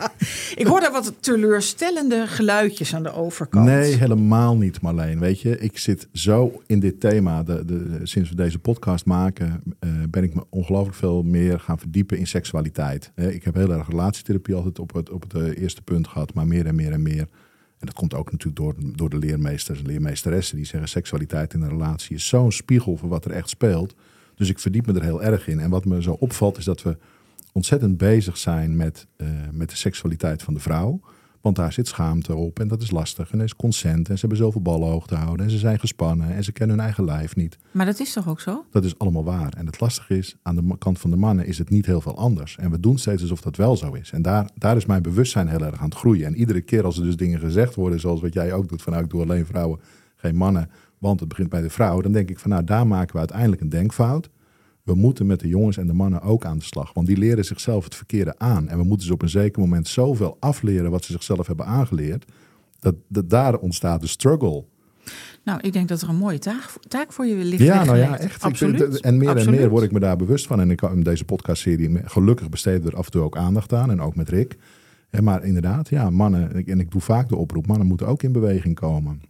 [0.55, 3.65] Ik hoor daar wat teleurstellende geluidjes aan de overkant.
[3.65, 5.19] Nee, helemaal niet, Marleen.
[5.19, 7.43] Weet je, ik zit zo in dit thema.
[7.43, 11.79] De, de, sinds we deze podcast maken, eh, ben ik me ongelooflijk veel meer gaan
[11.79, 13.11] verdiepen in seksualiteit.
[13.15, 16.47] Ik heb heel erg relatietherapie altijd op het, op het eh, eerste punt gehad, maar
[16.47, 17.27] meer en meer en meer.
[17.79, 21.61] En dat komt ook natuurlijk door, door de leermeesters en leermeesteressen die zeggen seksualiteit in
[21.61, 23.95] een relatie is zo'n spiegel voor wat er echt speelt.
[24.35, 25.59] Dus ik verdiep me er heel erg in.
[25.59, 26.97] En wat me zo opvalt is dat we
[27.51, 30.99] ontzettend bezig zijn met, uh, met de seksualiteit van de vrouw.
[31.41, 33.31] Want daar zit schaamte op en dat is lastig.
[33.31, 35.45] En er is consent en ze hebben zoveel ballen hoog te houden.
[35.45, 37.57] En ze zijn gespannen en ze kennen hun eigen lijf niet.
[37.71, 38.65] Maar dat is toch ook zo?
[38.71, 39.53] Dat is allemaal waar.
[39.57, 42.17] En het lastige is, aan de kant van de mannen is het niet heel veel
[42.17, 42.57] anders.
[42.57, 44.11] En we doen steeds alsof dat wel zo is.
[44.11, 46.25] En daar, daar is mijn bewustzijn heel erg aan het groeien.
[46.25, 48.91] En iedere keer als er dus dingen gezegd worden, zoals wat jij ook doet, van
[48.93, 49.79] nou, ik doe alleen vrouwen,
[50.15, 52.01] geen mannen, want het begint bij de vrouw.
[52.01, 54.29] Dan denk ik van nou, daar maken we uiteindelijk een denkfout
[54.91, 56.93] we moeten met de jongens en de mannen ook aan de slag.
[56.93, 58.69] Want die leren zichzelf het verkeerde aan.
[58.69, 62.25] En we moeten ze op een zeker moment zoveel afleren wat ze zichzelf hebben aangeleerd.
[62.80, 64.63] Dat, dat daar ontstaat de struggle.
[65.43, 67.63] Nou, ik denk dat er een mooie taak, taak voor je ligt.
[67.63, 68.43] Ja, nou ja, echt.
[68.43, 68.99] Absoluut.
[68.99, 70.60] en meer en meer word ik me daar bewust van.
[70.60, 73.91] En ik in deze podcastserie gelukkig besteden we er af en toe ook aandacht aan.
[73.91, 74.58] En ook met Rick.
[75.21, 78.75] Maar inderdaad, ja, mannen, en ik doe vaak de oproep, mannen moeten ook in beweging
[78.75, 79.21] komen.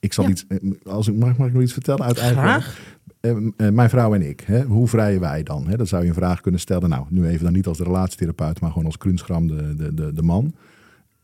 [0.00, 2.42] Ik zal iets, eh, als ik mag, mag ik nog iets vertellen uit eigen.
[2.42, 2.95] Graag.
[3.26, 5.66] Uh, mijn vrouw en ik, hè, hoe vrijen wij dan?
[5.68, 5.76] Hè?
[5.76, 6.88] Dat zou je een vraag kunnen stellen.
[6.88, 10.12] Nou, nu even dan niet als de relatietherapeut, maar gewoon als Krunsgram, de, de, de,
[10.12, 10.54] de man.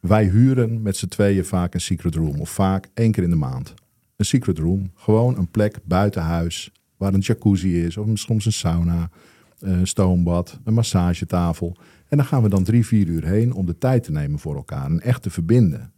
[0.00, 2.40] Wij huren met z'n tweeën vaak een secret room.
[2.40, 3.74] Of vaak één keer in de maand.
[4.16, 4.90] Een secret room.
[4.94, 6.72] Gewoon een plek buiten huis.
[6.96, 7.96] Waar een jacuzzi is.
[7.96, 9.10] Of soms een sauna.
[9.58, 10.60] Een stoombad.
[10.64, 11.76] Een massagetafel.
[12.08, 14.56] En dan gaan we dan drie, vier uur heen om de tijd te nemen voor
[14.56, 14.84] elkaar.
[14.84, 15.92] En echt te verbinden.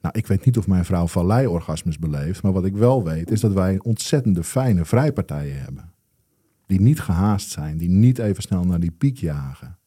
[0.00, 3.40] Nou, ik weet niet of mijn vrouw vallei-orgasmes beleeft, maar wat ik wel weet is
[3.40, 5.92] dat wij ontzettende fijne vrijpartijen hebben.
[6.66, 9.78] Die niet gehaast zijn, die niet even snel naar die piek jagen.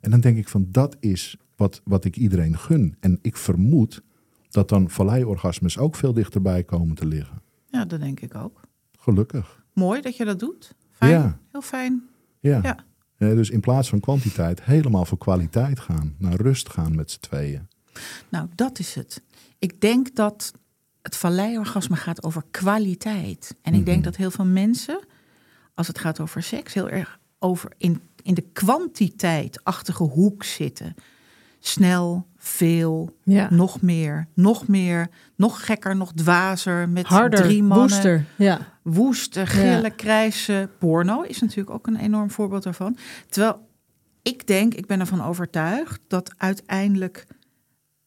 [0.00, 2.96] En dan denk ik van dat is wat, wat ik iedereen gun.
[3.00, 4.02] En ik vermoed
[4.48, 7.42] dat dan vallei-orgasmes ook veel dichterbij komen te liggen.
[7.66, 8.60] Ja, dat denk ik ook.
[8.98, 9.64] Gelukkig.
[9.72, 10.74] Mooi dat je dat doet.
[10.90, 11.38] Fijn, ja.
[11.50, 12.02] heel fijn.
[12.40, 12.60] Ja.
[13.16, 13.34] ja.
[13.34, 16.14] dus in plaats van kwantiteit helemaal voor kwaliteit gaan.
[16.18, 17.68] Naar rust gaan met z'n tweeën.
[18.28, 19.22] Nou, dat is het.
[19.60, 20.52] Ik denk dat
[21.02, 23.56] het valleiorgasme gaat over kwaliteit.
[23.62, 24.06] En ik denk mhm.
[24.06, 25.00] dat heel veel mensen,
[25.74, 30.94] als het gaat over seks, heel erg over in, in de kwantiteitachtige hoek zitten.
[31.58, 33.16] Snel, veel,
[33.50, 36.88] nog meer, nog meer, nog gekker, nog dwazer.
[36.88, 37.88] Met Harder, drie mannen.
[37.88, 38.58] Woester, ja.
[38.82, 39.88] Woeste, gillen, ja.
[39.88, 40.70] krijsen.
[40.78, 42.96] Porno is natuurlijk ook een enorm voorbeeld daarvan.
[43.28, 43.68] Terwijl
[44.22, 47.26] ik denk, ik ben ervan overtuigd dat uiteindelijk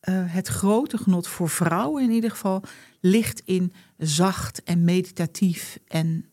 [0.09, 2.63] uh, het grote genot voor vrouwen in ieder geval
[2.99, 6.25] ligt in zacht en meditatief en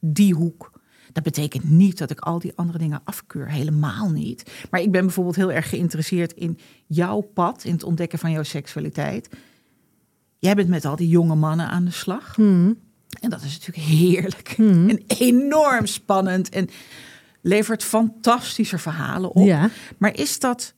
[0.00, 0.80] die hoek.
[1.12, 4.50] Dat betekent niet dat ik al die andere dingen afkeur, helemaal niet.
[4.70, 8.42] Maar ik ben bijvoorbeeld heel erg geïnteresseerd in jouw pad, in het ontdekken van jouw
[8.42, 9.28] seksualiteit.
[10.38, 12.34] Jij bent met al die jonge mannen aan de slag.
[12.34, 12.78] Hmm.
[13.20, 14.88] En dat is natuurlijk heerlijk hmm.
[14.88, 16.68] en enorm spannend en
[17.40, 19.46] levert fantastische verhalen op.
[19.46, 19.70] Ja.
[19.98, 20.74] Maar is dat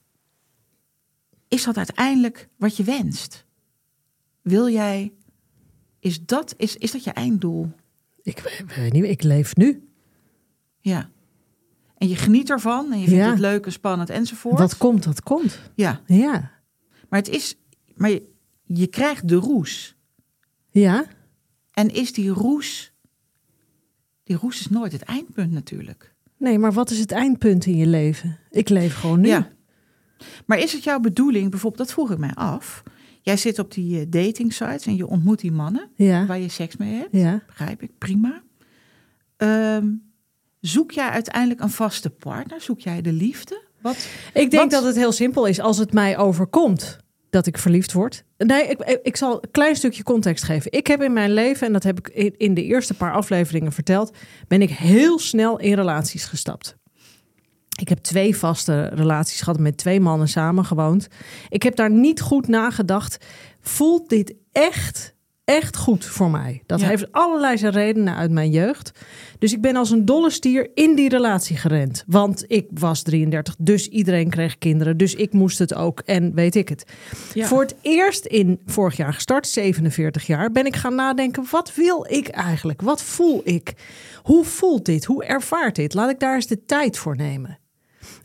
[1.51, 3.47] is dat uiteindelijk wat je wenst?
[4.43, 5.13] Wil jij,
[5.99, 7.71] is dat, is, is dat je einddoel?
[8.23, 9.89] Ik weet niet, ik leef nu.
[10.81, 11.11] Ja.
[11.97, 14.59] En je geniet ervan en je vindt het leuk en spannend enzovoort.
[14.59, 15.61] Wat komt, dat komt.
[15.75, 16.01] Ja.
[16.07, 16.51] Ja.
[17.09, 17.57] Maar het is,
[17.95, 18.33] maar je,
[18.65, 19.97] je krijgt de roes.
[20.71, 21.07] Ja.
[21.71, 22.93] En is die roes,
[24.23, 26.15] die roes is nooit het eindpunt natuurlijk.
[26.37, 28.39] Nee, maar wat is het eindpunt in je leven?
[28.51, 29.29] Ik leef gewoon nu.
[29.29, 29.51] Ja.
[30.47, 32.83] Maar is het jouw bedoeling, bijvoorbeeld, dat vroeg ik mij af.
[33.23, 35.91] Jij zit op die uh, dating sites en je ontmoet die mannen
[36.27, 37.09] waar je seks mee hebt.
[37.13, 37.43] Ja.
[37.47, 38.43] Begrijp ik, prima.
[39.37, 39.87] Ehm,
[40.61, 42.61] zoek jij uiteindelijk een vaste partner?
[42.61, 43.63] Zoek jij de liefde?
[43.81, 46.99] Wat, ik denk dat het heel simpel is als het mij overkomt
[47.31, 48.25] dat ik verliefd word.
[48.37, 50.73] Nee, ik, ik zal een klein stukje context geven.
[50.73, 54.17] Ik heb in mijn leven, en dat heb ik in de eerste paar afleveringen verteld,
[54.49, 56.77] ben ik heel snel in relaties gestapt.
[57.81, 61.09] Ik heb twee vaste relaties gehad, met twee mannen samen gewoond.
[61.49, 63.25] Ik heb daar niet goed nagedacht.
[63.61, 65.15] Voelt dit echt,
[65.45, 66.63] echt goed voor mij?
[66.67, 68.93] Dat heeft allerlei zijn redenen uit mijn jeugd.
[69.39, 72.05] Dus ik ben als een dolle stier in die relatie gerend.
[72.07, 74.97] Want ik was 33, dus iedereen kreeg kinderen.
[74.97, 76.85] Dus ik moest het ook en weet ik het.
[77.35, 82.07] Voor het eerst in vorig jaar gestart, 47 jaar, ben ik gaan nadenken: wat wil
[82.09, 82.83] ik eigenlijk?
[82.83, 83.73] Wat voel ik?
[84.23, 85.05] Hoe voelt dit?
[85.05, 85.95] Hoe ervaart dit?
[85.95, 87.60] Laat ik daar eens de tijd voor nemen.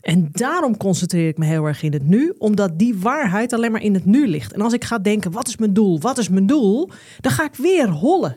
[0.06, 3.82] En daarom concentreer ik me heel erg in het nu, omdat die waarheid alleen maar
[3.82, 4.52] in het nu ligt.
[4.52, 6.00] En als ik ga denken, wat is mijn doel?
[6.00, 6.90] Wat is mijn doel?
[7.20, 8.36] Dan ga ik weer hollen.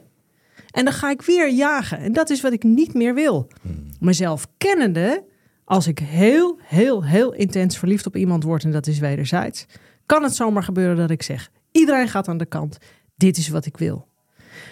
[0.72, 1.98] En dan ga ik weer jagen.
[2.00, 3.48] En dat is wat ik niet meer wil.
[4.00, 5.24] Mezelf kennende,
[5.66, 9.66] Als ik heel, heel, heel intens verliefd op iemand word en dat is wederzijds,
[10.06, 12.78] kan het zomaar gebeuren dat ik zeg: iedereen gaat aan de kant.
[13.16, 14.08] Dit is wat ik wil.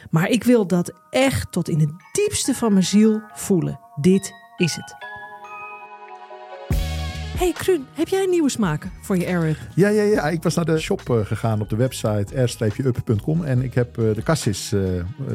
[0.10, 3.80] Maar ik wil dat echt tot in het diepste van mijn ziel voelen.
[4.02, 5.17] Dit is het.
[7.38, 9.58] Hey Krun, heb jij een nieuwe smaak voor je Up?
[9.74, 10.30] Ja, ja, ja.
[10.30, 13.44] Ik was naar de shop eh, gegaan op de website r-up.com.
[13.44, 14.80] En ik heb eh, de cassis eh,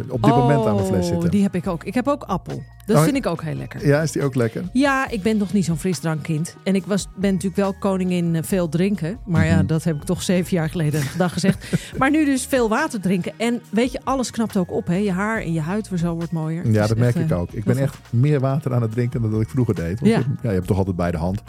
[0.08, 1.24] op dit moment aan de fles zitten.
[1.24, 1.84] Oh, die heb ik ook.
[1.84, 2.62] Ik heb ook appel.
[2.86, 3.86] Dat Oh, vind ik ook heel lekker.
[3.86, 4.62] Ja, is die ook lekker?
[4.72, 6.56] Ja, ik ben nog niet zo'n frisdrankkind.
[6.62, 9.18] En ik was, ben natuurlijk wel koningin veel drinken.
[9.24, 9.66] Maar ja, Mhm.
[9.66, 11.66] dat heb ik toch zeven jaar geleden dag gezegd.
[11.98, 13.32] maar nu dus veel water drinken.
[13.36, 14.86] En weet je, alles knapt ook op.
[14.86, 14.96] Hè?
[14.96, 16.70] Je haar en je huid zo wordt mooier.
[16.70, 17.50] Ja, is dat merk echt, ik ook.
[17.52, 20.00] Ik ben echt meer water aan het drinken dan dat ik vroeger deed.
[20.00, 20.18] Want Ja.
[20.18, 21.42] je, ja, je hebt toch altijd bij de hand.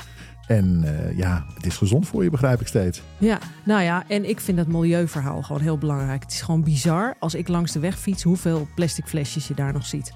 [0.48, 3.02] En eh, ja, het is gezond voor je, begrijp ik steeds.
[3.18, 6.22] Ja, nou ja, en ik vind dat milieuverhaal gewoon heel belangrijk.
[6.24, 9.74] Het is gewoon bizar als ik langs de weg fiets hoeveel plastic flesjes je daar
[9.74, 10.14] nog ziet.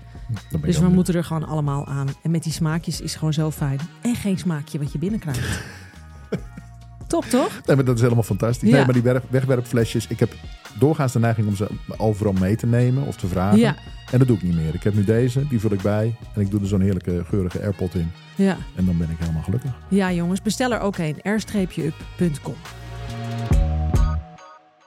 [0.61, 2.07] Dus we moeten er gewoon allemaal aan.
[2.23, 3.79] En met die smaakjes is gewoon zo fijn.
[4.01, 5.59] En geen smaakje wat je binnenkrijgt.
[7.07, 7.61] Top toch?
[7.65, 8.69] Nee, maar dat is helemaal fantastisch.
[8.69, 8.75] Ja.
[8.75, 10.33] Nee, maar die weg- wegwerpflesjes, ik heb
[10.79, 13.59] doorgaans de neiging om ze overal mee te nemen of te vragen.
[13.59, 13.75] Ja,
[14.11, 14.73] En dat doe ik niet meer.
[14.75, 16.15] Ik heb nu deze, die vul ik bij.
[16.33, 18.11] En ik doe er zo'n heerlijke geurige airpot in.
[18.35, 18.57] ja.
[18.75, 19.71] En dan ben ik helemaal gelukkig.
[19.89, 21.15] ja jongens, bestel er ook een.
[21.23, 22.55] r-up.com.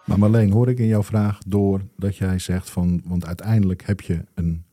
[0.04, 3.02] Maar Marleen, hoor ik in jouw vraag door dat jij zegt van...
[3.04, 4.64] Want uiteindelijk heb je een,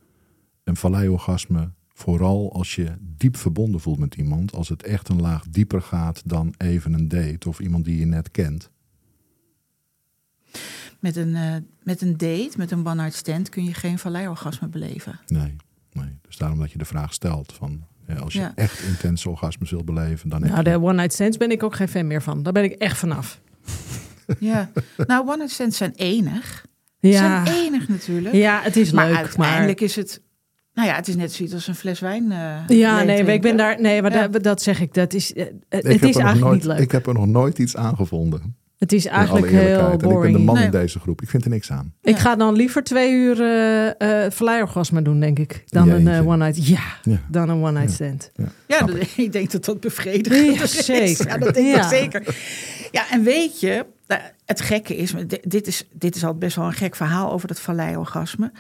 [0.64, 4.54] een valleiorgasme vooral als je diep verbonden voelt met iemand.
[4.54, 8.06] Als het echt een laag dieper gaat dan even een date of iemand die je
[8.06, 8.70] net kent.
[11.00, 15.20] Met een, eh, met een date, met een one-night stand, kun je geen valleiorgasme beleven.
[15.28, 15.56] Nee,
[15.94, 16.18] nee.
[16.28, 17.84] Dus daarom dat je de vraag stelt van...
[18.08, 18.52] ja, als je Ja.
[18.56, 20.70] echt intense orgasmes wil beleven, dan heb Nou, je...
[20.70, 22.44] de one-night stands ben ik ook geen fan meer van.
[22.44, 23.40] Daar ben ik echt vanaf.
[24.40, 24.70] Ja.
[25.08, 26.66] nou, one-night stands zijn enig.
[27.00, 28.36] Ja, Zijn enig natuurlijk.
[28.36, 29.16] ja het is maar leuk.
[29.18, 30.22] uiteindelijk is het...
[30.74, 32.32] Nou ja, het is net zoiets als een fles wijn.
[32.32, 33.82] eh, Ja, nee, maar ik ben daar.
[33.82, 34.28] Nee, maar Ja.
[34.28, 34.94] dat zeg ik.
[34.94, 36.80] Dat is, eh, het is eigenlijk nooit, niet leuk.
[36.80, 38.57] Ik heb er nog nooit iets aangevonden.
[38.78, 40.46] Het is eigenlijk heel En ik ben de boring.
[40.46, 40.66] man Nee.
[40.66, 41.22] in deze groep.
[41.22, 41.94] Ik vind er niks aan.
[42.02, 45.64] Ik ga dan liever twee uur eh eh verleiorgasme doen, denk ik.
[45.66, 46.68] Dan een eh, one-night.
[46.68, 47.18] Ja, Ja.
[47.30, 47.96] dan een one-night Ja.
[47.96, 48.32] stand.
[48.68, 50.86] Ja, dat- ik denk dat dat bevredigend Ja, is.
[50.86, 51.26] zeker.
[51.32, 51.88] Ja, dat denk ik Ja.
[51.88, 52.36] zeker.
[52.92, 53.86] Ja, en weet je,
[54.46, 57.48] het gekke is, dit- dit is, dit is al best wel een gek verhaal over
[57.48, 58.52] dat valleiorgasme.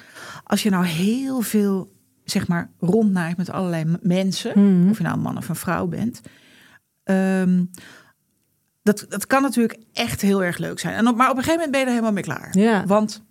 [0.44, 1.92] Als je nou heel veel,
[2.24, 4.90] zeg maar, rondnaait met allerlei mensen, Mhm.
[4.90, 6.22] of je nou een man of een vrouw bent,
[7.04, 7.64] ehm,
[8.88, 10.94] dat, dat kan natuurlijk echt heel erg leuk zijn.
[10.96, 12.58] En op, maar op een gegeven moment ben je er helemaal mee klaar.
[12.58, 12.86] Ja.
[12.86, 13.24] Want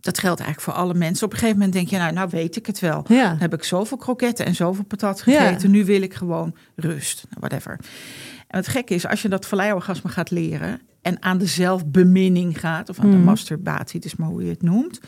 [0.00, 1.26] dat geldt eigenlijk voor alle mensen.
[1.26, 3.04] Op een gegeven moment denk je, nou, nou weet ik het wel.
[3.08, 3.28] Ja.
[3.28, 5.40] Dan heb ik zoveel kroketten en zoveel patat Ja.
[5.46, 5.70] gegeten.
[5.70, 7.24] Nu wil ik gewoon rust.
[7.28, 7.78] Nou, Whatever.
[8.48, 10.80] En het gekke is, als je dat valleiorgasme gaat leren...
[11.02, 12.88] en aan de zelfbeminning gaat...
[12.88, 13.24] of aan de Mhm.
[13.24, 15.00] masturbatie, het is maar hoe je het noemt...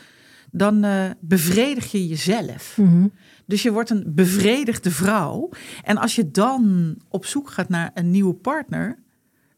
[0.51, 2.77] dan eh, bevredig je jezelf.
[2.77, 3.07] Mhm.
[3.45, 5.49] Dus je wordt een bevredigde vrouw.
[5.83, 8.97] En als je dan op zoek gaat naar een nieuwe partner...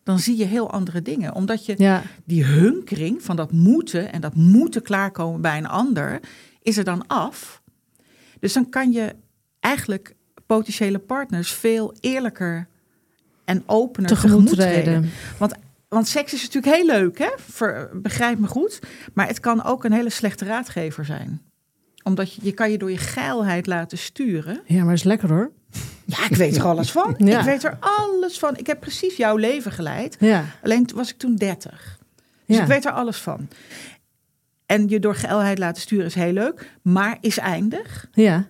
[0.04, 1.34] dan zie je heel andere dingen.
[1.36, 2.04] Omdat je ja.
[2.26, 6.20] die hunkering van dat moeten en dat moeten klaarkomen bij een ander,
[6.62, 7.62] is er dan af.
[8.40, 9.16] Dus dan kan je
[9.60, 12.68] eigenlijk potentiële partners veel eerlijker
[13.46, 15.10] en opener Tegemoet tegemoet treden.
[15.38, 15.54] Want,
[15.88, 17.30] want seks is natuurlijk heel leuk, hè?
[17.38, 18.80] Ver- begrijp me goed.
[19.14, 21.42] Maar het kan ook een hele slechte raadgever zijn.
[22.04, 24.62] Omdat je, je kan je door je geilheid laten sturen.
[24.66, 25.52] Ja, maar is lekker hoor.
[26.06, 27.16] Ja, ik weet er alles van.
[27.18, 27.40] Ja.
[27.40, 28.58] Ik weet er alles van.
[28.58, 30.16] Ik heb precies jouw leven geleid.
[30.20, 30.46] Ja.
[30.64, 32.00] Alleen was ik toen 30.
[32.46, 32.62] Dus Ja.
[32.62, 33.48] ik weet er alles van.
[34.66, 38.08] En je door geilheid laten sturen is heel leuk, maar is eindig.
[38.12, 38.48] Ja.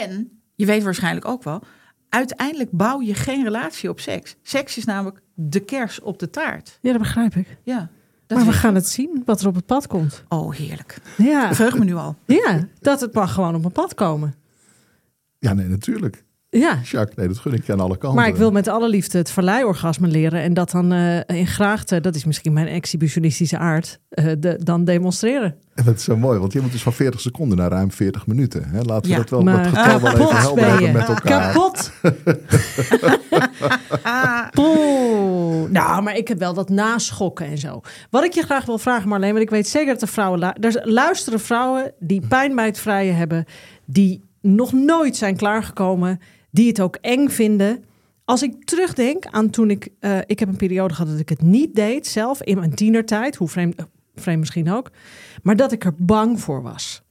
[0.00, 1.62] En je weet waarschijnlijk ook wel,
[2.08, 4.36] uiteindelijk bouw je geen relatie op seks.
[4.42, 6.78] Seks is namelijk de kers op de taart.
[6.80, 7.56] ja, dat begrijp ik.
[7.62, 7.88] Ja.
[8.28, 10.24] Maar we gaan het zien wat er op het pad komt.
[10.28, 10.98] Oh, heerlijk.
[11.16, 11.48] Ja.
[11.48, 12.16] Ik verheug me nu al.
[12.24, 14.34] ja, dat het mag gewoon op mijn pad komen.
[15.46, 16.24] Ja, nee, natuurlijk.
[16.48, 16.78] Ja.
[16.82, 18.18] Jacques, nee, dat gun ik je aan alle kanten.
[18.20, 20.40] Maar ik wil met alle liefde het verleiorgasme leren.
[20.42, 24.84] En dat dan eh, in graagte, dat is misschien mijn exhibitionistische aard, eh, de, dan
[24.84, 25.54] demonstreren.
[25.74, 28.26] En dat is zo mooi, want je moet dus van 40 seconden naar ruim 40
[28.26, 28.64] minuten.
[28.68, 28.80] Hè?
[28.82, 31.52] Laten we dat wel maar dat getal wel even helder ben hebben met elkaar.
[31.52, 31.90] Kapot!
[34.50, 35.70] Poeh.
[35.70, 37.80] Nou, maar ik heb wel dat naschokken en zo.
[38.10, 40.38] Wat ik je graag wil vragen, Marleen, want ik weet zeker dat er vrouwen...
[40.38, 43.44] lu- Er luisteren vrouwen die pijn bij het vrije hebben...
[43.84, 44.24] die
[44.54, 46.20] nog nooit zijn klaargekomen,
[46.50, 47.84] die het ook eng vinden...
[48.24, 49.88] Als ik terugdenk aan toen ik...
[50.00, 53.36] eh, ik heb een periode gehad dat ik het niet deed zelf in mijn tienertijd.
[53.36, 53.84] Hoe vreemd, eh,
[54.14, 54.90] vreemd misschien ook.
[55.42, 57.02] Maar dat ik er bang voor was.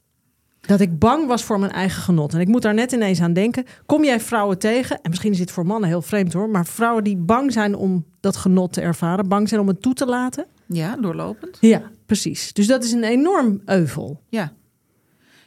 [0.60, 2.34] Dat ik bang was voor mijn eigen genot.
[2.34, 3.64] En ik moet daar net ineens aan denken.
[3.86, 7.04] Kom jij vrouwen tegen, en misschien is dit voor mannen heel vreemd hoor, maar vrouwen
[7.04, 10.46] die bang zijn om dat genot te ervaren, bang zijn om het toe te laten?
[10.66, 11.58] Ja, doorlopend.
[11.60, 12.52] Ja, precies.
[12.52, 14.20] Dus dat is een enorm euvel.
[14.28, 14.52] Ja.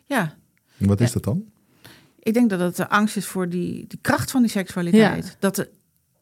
[0.05, 0.33] Ja.
[0.77, 1.13] Wat is Ja.
[1.13, 1.43] dat dan?
[2.19, 5.25] Ik denk dat het de angst is voor die, die kracht van die seksualiteit.
[5.25, 5.33] Ja.
[5.39, 5.69] Dat de,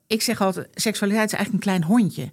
[0.08, 2.32] ik zeg altijd, seksualiteit is eigenlijk een klein hondje.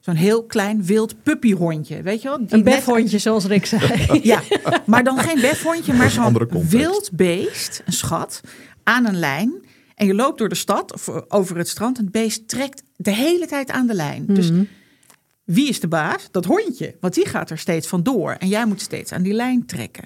[0.00, 2.38] Zo'n heel klein wild puppyhondje, weet je wel?
[2.38, 4.06] Die Een net- befhondje, zoals Rick zei.
[4.22, 4.42] Ja,
[4.86, 8.40] maar dan geen befhondje, maar zo'n wild beest, een schat,
[8.82, 9.52] aan een lijn.
[9.94, 13.10] En je loopt door de stad of over het strand en het beest trekt de
[13.14, 14.26] hele tijd aan de lijn.
[14.26, 14.64] Dus Mhm.
[15.44, 16.28] wie is de baas?
[16.30, 18.32] Dat hondje, want die gaat er steeds vandoor.
[18.38, 20.04] En jij moet steeds aan die lijn trekken.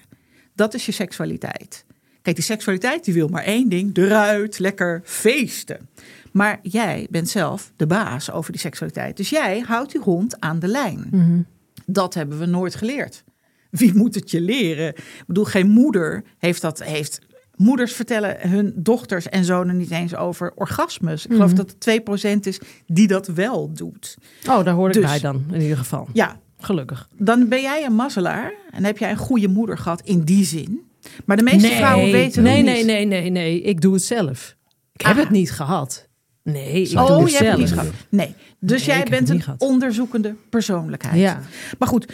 [0.55, 1.85] Dat is je seksualiteit.
[2.29, 5.89] Kijk, die seksualiteit die wil maar één ding, eruit, lekker feesten.
[6.33, 9.17] Maar jij bent zelf de baas over die seksualiteit.
[9.17, 11.09] Dus jij houdt die hond aan de lijn.
[11.11, 11.41] Mhm.
[11.87, 13.25] Dat hebben we nooit geleerd.
[13.71, 14.89] Wie moet het je leren?
[14.89, 16.83] Ik bedoel, geen moeder heeft dat.
[16.85, 17.19] Heeft,
[17.57, 21.27] moeders vertellen hun dochters en zonen niet eens over orgasmes.
[21.27, 24.17] Ik geloof dat het 2% is die dat wel doet.
[24.49, 26.09] Oh, daar hoor ik Dus- bij dan, in ieder geval.
[26.13, 27.09] Ja, Gelukkig.
[27.19, 30.87] dan ben jij een mazzelaar en heb jij een goede moeder gehad in die zin.
[31.25, 32.87] Maar de meeste vrouwen weten nee, het nee, niet.
[32.87, 33.61] nee, nee, nee.
[33.61, 34.57] Ik doe het zelf.
[34.93, 35.21] Ik heb Ah.
[35.23, 36.09] het niet gehad.
[36.43, 37.87] Nee, ik Oh, doe Oh, het je hebt het niet gehad.
[38.09, 41.19] Nee, dus Nee, jij bent een onderzoekende persoonlijkheid.
[41.21, 41.41] Ja.
[41.79, 42.13] Maar goed,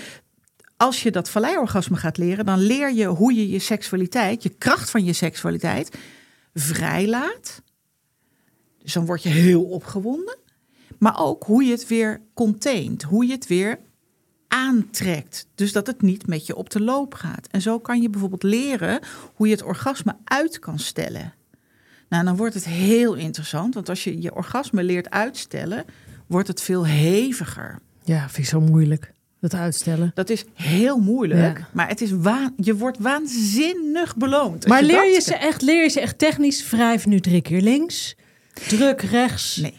[0.77, 4.91] als je dat valleiorgasme gaat leren, dan leer je hoe je je seksualiteit, je kracht
[4.91, 5.97] van je seksualiteit,
[6.55, 7.63] vrijlaat.
[8.83, 10.37] Dus dan word je heel opgewonden.
[10.99, 13.79] Maar ook hoe je het weer containt, hoe je het weer
[14.59, 15.47] aantrekt.
[15.55, 17.47] Dus dat het niet met je op de loop gaat.
[17.51, 19.01] En zo kan je bijvoorbeeld leren
[19.35, 21.33] hoe je het orgasme uit kan stellen.
[22.09, 25.85] Nou, dan wordt het heel interessant, want als je je orgasme leert uitstellen,
[26.27, 27.79] wordt het veel heviger.
[28.05, 29.13] Ja, vind ik zo moeilijk.
[29.41, 30.11] Dat uitstellen.
[30.15, 31.69] Dat is heel moeilijk, Ja.
[31.73, 34.67] maar het is wa- je wordt waanzinnig beloond.
[34.67, 36.71] Maar leer je ze echt, leer je ze echt technisch?
[36.71, 38.15] Wrijf nu drie keer links.
[38.69, 39.57] Druk rechts.
[39.57, 39.75] Nee.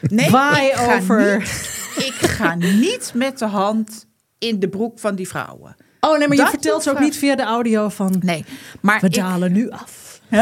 [0.00, 1.38] Nee, Waai ik ga over.
[1.38, 4.06] niet- ik ga niet met de hand
[4.38, 5.76] in de broek van die vrouwen.
[6.00, 8.16] Oh nee, maar je vertelt ze ook niet via de audio van...
[8.20, 8.44] Nee,
[8.80, 10.20] maar We ik, dalen nu af.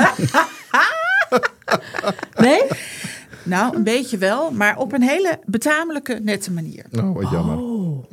[2.37, 2.63] nee?
[3.43, 6.85] nou een beetje wel, maar op een hele betamelijke, nette manier.
[6.93, 7.59] Oh, wat jammer.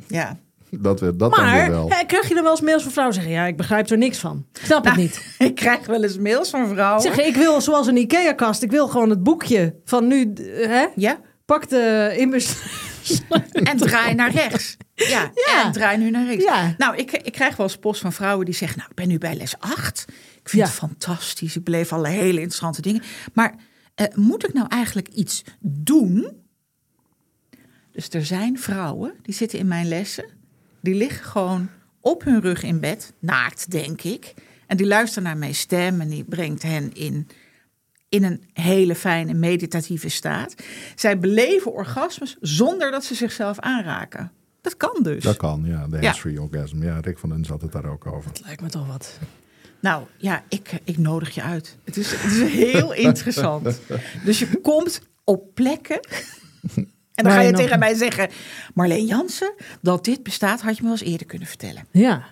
[0.08, 0.36] Ja.
[0.70, 1.88] Dat, we, dat dan weer Maar wel.
[1.90, 3.32] hè, krijg je dan wel eens mails van vrouwen zeggen...
[3.32, 4.46] ja, ik begrijp er niks van.
[4.52, 5.34] Ik snap het Nou, niet.
[5.48, 7.02] Ik krijg wel eens mails van vrouwen.
[7.02, 8.62] Zeggen, ik wil zoals een IKEA-kast.
[8.62, 10.32] Ik wil gewoon het boekje van nu...
[10.32, 10.86] d- Hè?
[10.96, 12.54] Ja, Pak de immers...
[13.70, 14.76] en draai naar rechts.
[14.94, 15.64] Ja, Ja.
[15.64, 16.44] en draai nu naar rechts.
[16.44, 16.74] Ja.
[16.78, 18.78] Nou, ik, ik krijg wel eens post van vrouwen die zeggen...
[18.78, 20.04] nou, ik ben nu bij les 8.
[20.42, 20.68] Ik vind Ja.
[20.68, 21.56] het fantastisch.
[21.56, 23.02] Ik beleef alle hele interessante dingen.
[23.32, 23.54] Maar
[23.94, 26.42] eh, moet ik nou eigenlijk iets doen?
[27.92, 30.24] Dus er zijn vrouwen die zitten in mijn lessen...
[30.80, 31.68] die liggen gewoon
[32.00, 34.34] op hun rug in bed, naakt denk ik...
[34.66, 37.28] en die luisteren naar mijn stem en die brengt hen in...
[38.14, 40.54] In een hele fijne meditatieve staat.
[40.94, 44.32] Zij beleven orgasmes zonder dat ze zichzelf aanraken.
[44.60, 45.22] Dat kan dus.
[45.22, 45.86] Dat kan, ja.
[45.86, 46.02] De Ja.
[46.02, 46.82] hands-free orgasm.
[46.82, 48.30] Ja, Rick van den zat het daar ook over.
[48.44, 49.18] Lijkt me toch wat.
[49.80, 51.76] Nou ja, ik, ik nodig je uit.
[51.84, 53.80] Het is, het is heel interessant.
[54.24, 56.00] Dus je komt op plekken.
[57.14, 58.28] En dan ga je nog- tegen mij zeggen:
[58.74, 61.86] Marleen Jansen, dat dit bestaat, had je me wel eens eerder kunnen vertellen.
[61.90, 62.24] Ja.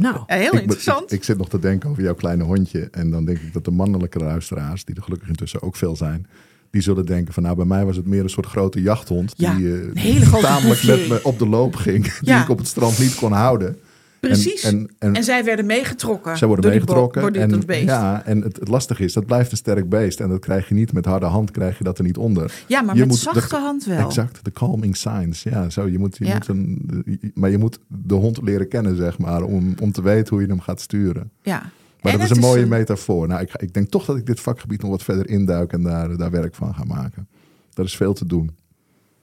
[0.00, 1.12] Nou, Ja, heel Ik, interessant.
[1.12, 2.88] ik, ik zit nog te denken over jouw kleine hondje.
[2.90, 6.26] En dan denk ik dat de mannelijke luisteraars, die er gelukkig intussen ook veel zijn,
[6.70, 9.32] die zullen denken van nou, bij mij was het meer een soort grote jachthond.
[9.36, 12.12] Ja, die eh, een hele grote tamelijk met me op de loop ging.
[12.20, 13.76] Die ik op het strand niet kon houden.
[14.20, 14.62] Precies.
[14.62, 16.36] En, En, en, zij werden meegetrokken.
[16.38, 17.20] zij worden meegetrokken.
[17.20, 17.84] door dit- en, dat beest.
[17.84, 20.20] Ja, ja, en het, het lastige is, dat blijft een sterk beest.
[20.20, 22.52] En dat krijg je niet met harde hand, krijg je dat er niet onder.
[22.68, 24.06] maar Je met moet zachte de- hand wel.
[24.06, 25.42] Exact, de calming signs.
[25.42, 26.34] Ja, zo, je moet, je Ja.
[26.34, 30.28] moet een, maar je moet de hond leren kennen, zeg maar, om, om te weten
[30.34, 31.30] hoe je hem gaat sturen.
[31.42, 31.70] Ja.
[32.02, 33.28] Maar En dat is een mooie metafoor.
[33.28, 36.16] Nou, ik, ik denk toch dat ik dit vakgebied nog wat verder induik en daar,
[36.16, 37.28] daar werk van ga maken.
[37.74, 38.50] Er is veel te doen.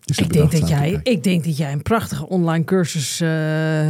[0.02, 3.22] Zit ik denk, dat jij, ik denk dat jij een prachtige online cursus...
[3.22, 3.88] eh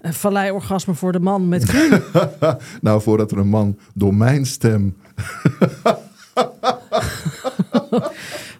[0.00, 2.02] een valleiorgasme voor de man met kruin.
[2.80, 4.96] Nou, voordat er een man door mijn stem...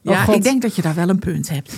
[0.03, 0.34] Ja, Oh, God.
[0.34, 1.74] ik denk dat je daar wel een punt hebt.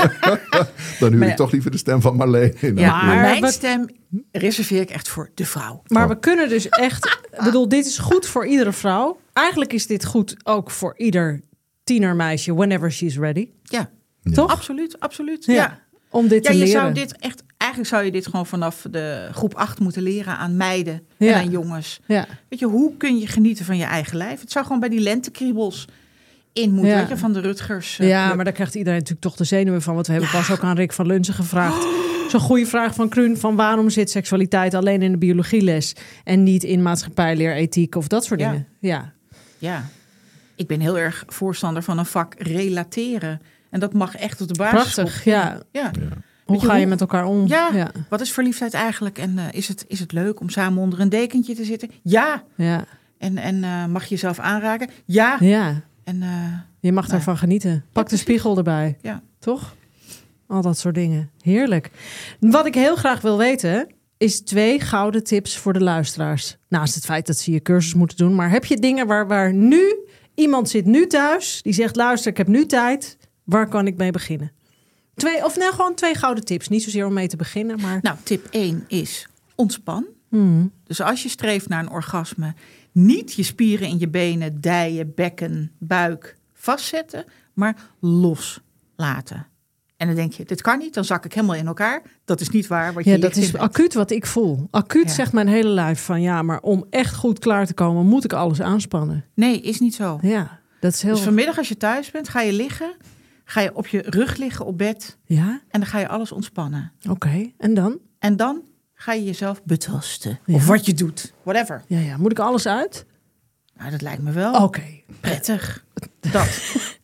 [1.00, 1.34] Dan huur ik ja.
[1.34, 2.54] toch liever de stem van Marleen.
[2.74, 3.86] Ja, Maar mijn we- stem
[4.32, 5.82] reserveer ik echt voor de vrouw.
[5.86, 6.08] Maar Oh.
[6.08, 7.18] we kunnen dus echt...
[7.38, 9.20] Ik bedoel, dit is goed voor iedere vrouw.
[9.32, 11.40] Eigenlijk is dit goed ook voor ieder
[11.84, 12.54] tienermeisje...
[12.54, 13.48] whenever she's ready.
[13.62, 13.90] Ja,
[14.32, 14.50] Toch?
[14.50, 15.44] absoluut, absoluut.
[15.44, 15.54] Ja.
[15.54, 15.78] Ja.
[16.10, 16.80] Om dit Ja, te je leren.
[16.80, 20.56] zou dit echt, eigenlijk zou je dit gewoon vanaf de groep 8 moeten leren aan
[20.56, 21.32] meiden Ja.
[21.32, 22.00] en aan jongens.
[22.06, 22.26] Ja.
[22.48, 24.40] Weet je, hoe kun je genieten van je eigen lijf?
[24.40, 25.84] Het zou gewoon bij die lentekriebels
[26.52, 26.98] in moeten, Ja.
[26.98, 27.98] weet je, van de Rutgers.
[27.98, 28.34] eh, Ja, club.
[28.36, 29.94] maar daar krijgt iedereen natuurlijk toch de zenuwen van.
[29.94, 31.86] Want we hebben pas ook aan Rick van Lunzen gevraagd.
[32.30, 33.36] Zo'n goede vraag van Kruun.
[33.38, 35.92] Van waarom zit seksualiteit alleen in de biologieles...
[36.24, 38.50] en niet in maatschappijleer, ethiek of dat soort Ja.
[38.50, 38.66] dingen?
[38.80, 39.12] Ja.
[39.58, 39.84] Ja,
[40.56, 43.40] ik ben heel erg voorstander van een vak relateren.
[43.70, 44.94] En dat mag echt op de basis.
[44.94, 45.58] Prachtig, ja.
[45.72, 45.90] ja.
[46.48, 47.46] Hoe ga je met elkaar om?
[47.46, 47.70] Ja.
[47.74, 47.90] Ja.
[48.08, 49.18] Wat is verliefdheid eigenlijk?
[49.18, 51.90] En eh, is, het, is het leuk om samen onder een dekentje te zitten?
[52.02, 52.84] Ja, ja.
[53.18, 54.88] En, en eh, mag je jezelf aanraken?
[55.04, 55.36] Ja.
[55.40, 56.28] Ja, En eh,
[56.80, 57.14] je mag Nou.
[57.16, 57.84] daarvan genieten.
[57.92, 58.96] Pak de spiegel erbij.
[59.02, 59.22] Ja.
[59.38, 59.74] Toch?
[60.46, 61.30] Al dat soort dingen.
[61.40, 61.90] Heerlijk.
[62.40, 63.86] Wat ik heel graag wil weten,
[64.16, 66.56] is twee gouden tips voor de luisteraars.
[66.68, 68.34] Naast het feit dat ze je cursus moeten doen.
[68.34, 69.96] Maar heb je dingen waar, waar nu,
[70.34, 73.16] iemand zit nu thuis, die zegt, luister, ik heb nu tijd.
[73.44, 74.52] Waar kan ik mee beginnen?
[75.18, 76.68] Twee, of nou, gewoon twee gouden tips.
[76.68, 77.98] Niet zozeer om mee te beginnen, maar...
[78.02, 80.06] nou, tip 1 is ontspan.
[80.28, 80.72] Hmm.
[80.84, 82.54] Dus als je streeft naar een orgasme,
[82.92, 89.46] niet je spieren in je benen, dijen, bekken, buik vastzetten, maar loslaten.
[89.96, 92.02] En dan denk je, dit kan niet, dan zak ik helemaal in elkaar.
[92.24, 92.92] Dat is niet waar.
[92.92, 94.68] Wat Ja, je dat ligt is acuut wat ik voel.
[94.70, 95.12] Acuut Ja.
[95.14, 98.32] zegt mijn hele lijf van ja, maar om echt goed klaar te komen, moet ik
[98.32, 99.24] alles aanspannen.
[99.34, 100.18] Nee, is niet zo.
[100.22, 101.14] Ja, dat is heel.
[101.14, 102.94] Dus vanmiddag als je thuis bent, ga je liggen,
[103.50, 106.92] ga je op je rug liggen op bed Ja, en dan ga je alles ontspannen.
[107.10, 107.50] oké.
[107.58, 107.98] En dan?
[108.18, 108.62] En dan
[108.94, 110.38] ga je jezelf betasten.
[110.44, 110.54] Ja.
[110.54, 111.82] Of wat je doet, whatever.
[111.86, 112.16] Ja, ja.
[112.16, 113.04] Moet ik alles uit?
[113.76, 114.82] Nou, dat lijkt me wel Oké.
[115.20, 115.84] prettig.
[116.32, 116.46] Dat.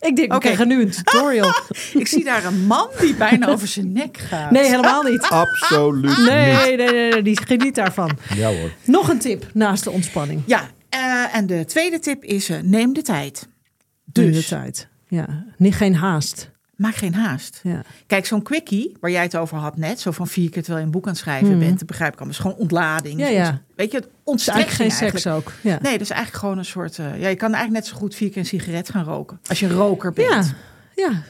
[0.00, 0.38] Ik denk, we Oké.
[0.38, 1.52] krijgen nu een tutorial.
[1.94, 4.50] Ik zie daar een man die bijna over zijn nek gaat.
[4.50, 5.22] Nee, helemaal niet.
[5.44, 6.56] Absoluut Nee, niet.
[6.64, 8.18] nee, nee, nee, nee, die geniet daarvan.
[8.34, 8.70] Ja hoor.
[8.84, 10.42] Nog een tip naast de ontspanning.
[10.46, 13.48] Ja, eh, en de tweede tip is: eh, neem de tijd.
[14.04, 14.88] Dus de tijd.
[15.08, 16.50] Ja, niet geen haast.
[16.76, 17.60] maak geen haast.
[17.62, 17.82] Ja.
[18.06, 20.84] Kijk, zo'n quickie waar jij het over had net, zo van vier keer terwijl je
[20.84, 23.20] een boek aan het schrijven bent, dat begrijp ik het is gewoon ontlading.
[23.20, 23.62] Ja, ja.
[23.76, 24.08] Weet je, het
[24.48, 25.48] eigenlijk geen seks eigenlijk.
[25.48, 25.52] ook.
[25.62, 25.78] Ja.
[25.82, 26.98] Nee, dat is eigenlijk gewoon een soort.
[26.98, 29.60] eh, ja, je kan eigenlijk net zo goed vier keer een sigaret gaan roken als
[29.60, 30.54] je een roker bent.
[30.94, 31.22] Ja, ja.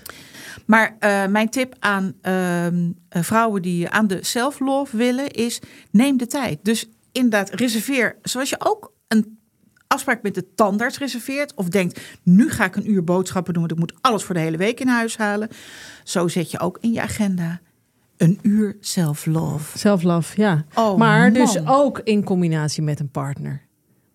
[0.67, 5.61] Maar eh, mijn tip aan ehm, eh, vrouwen die aan de self-love willen is:
[5.91, 6.59] neem de tijd.
[6.63, 8.17] Dus inderdaad, reserveer.
[8.23, 9.39] Zoals je ook een
[9.95, 11.55] afspraak met de tandarts reserveert.
[11.55, 14.41] Of denkt: nu ga ik een uur boodschappen doen, want ik moet alles voor de
[14.41, 15.49] hele week in huis halen.
[16.05, 17.61] Zo zet je ook in je agenda
[18.17, 19.79] een uur self-love.
[19.79, 20.65] Self-love, ja.
[20.75, 23.63] Oh, maar dus ook in combinatie met een partner.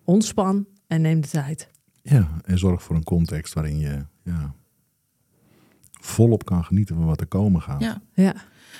[0.04, 1.68] Ontspan en neem de tijd.
[2.02, 4.54] Ja, en zorg voor een context waarin je ja,
[6.00, 7.80] volop kan genieten van wat er komen gaat.
[7.80, 8.02] Ja.
[8.14, 8.34] Ja.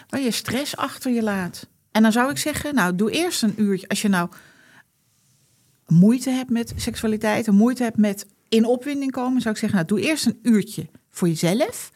[0.09, 1.69] Waar je stress achter je laat.
[1.91, 3.89] En dan zou ik zeggen: nou, doe eerst een uurtje.
[3.89, 4.31] Als je nou
[5.91, 9.89] moeite hebt met seksualiteit, en moeite hebt met in opwinding komen, zou ik zeggen: nou,
[9.89, 11.93] doe eerst een uurtje voor jezelf.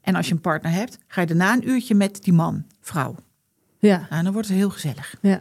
[0.00, 3.14] En als je een partner hebt, ga je daarna een uurtje met die man, vrouw.
[3.78, 4.06] Ja.
[4.10, 5.14] Nou, dan wordt het heel gezellig.
[5.20, 5.40] Ja.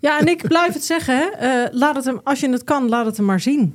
[0.00, 1.24] Ja, en ik blijf het zeggen, hè.
[1.24, 3.74] Eh, laat het hem, als je het kan, laat het hem maar zien.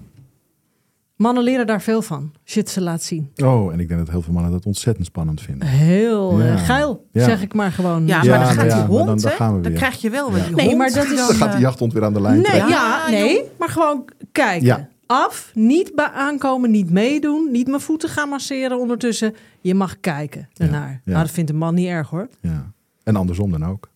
[1.18, 3.32] Mannen leren daar veel van, als je het ze laat zien.
[3.36, 5.68] Oh, en ik denk dat heel veel mannen dat ontzettend spannend vinden.
[5.68, 6.58] Heel Ja.
[6.58, 7.24] geil, Ja.
[7.24, 8.08] zeg ik maar gewoon.
[8.08, 9.80] Ja, Ja, maar dan gaat ja, die hond, dan- dan gaan we dan weer.
[9.82, 10.46] krijg je wel weer Ja.
[10.48, 10.78] die Nee, hond.
[10.78, 12.46] maar dat die is- dan, Dan gaat die eh, jachthond weer aan de lijn Nee,
[12.46, 12.70] trekken.
[12.70, 14.66] ja, nee, maar gewoon kijken.
[14.66, 14.88] Ja.
[15.06, 19.36] Af, niet bij aankomen, niet meedoen, niet mijn voeten gaan masseren ondertussen.
[19.62, 20.90] Je mag kijken ernaar.
[21.06, 21.12] ja.
[21.12, 22.28] Nou, dat vindt een man niet erg hoor.
[22.42, 22.72] Ja.
[23.04, 23.90] En andersom dan ook.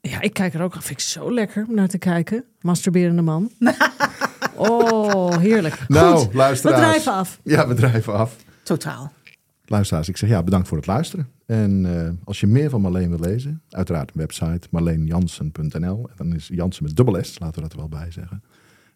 [0.00, 2.44] Ja, ik kijk er ook, vind ik zo lekker om naar te kijken.
[2.60, 3.50] Masturberende man.
[4.56, 5.84] oh, heerlijk.
[5.88, 6.80] Nou, Goed, we luisteraars.
[6.80, 7.40] drijven af.
[7.42, 8.36] Ja, we drijven af.
[8.62, 9.12] Totaal.
[9.64, 11.28] Luisteraars, ik zeg ja, bedankt voor het luisteren.
[11.46, 16.08] En eh, als je meer van Marleen wil lezen, uiteraard een website marleenjansen.nl.
[16.08, 18.42] En dan is Jansen met dubbel S, laten we dat er wel bij zeggen.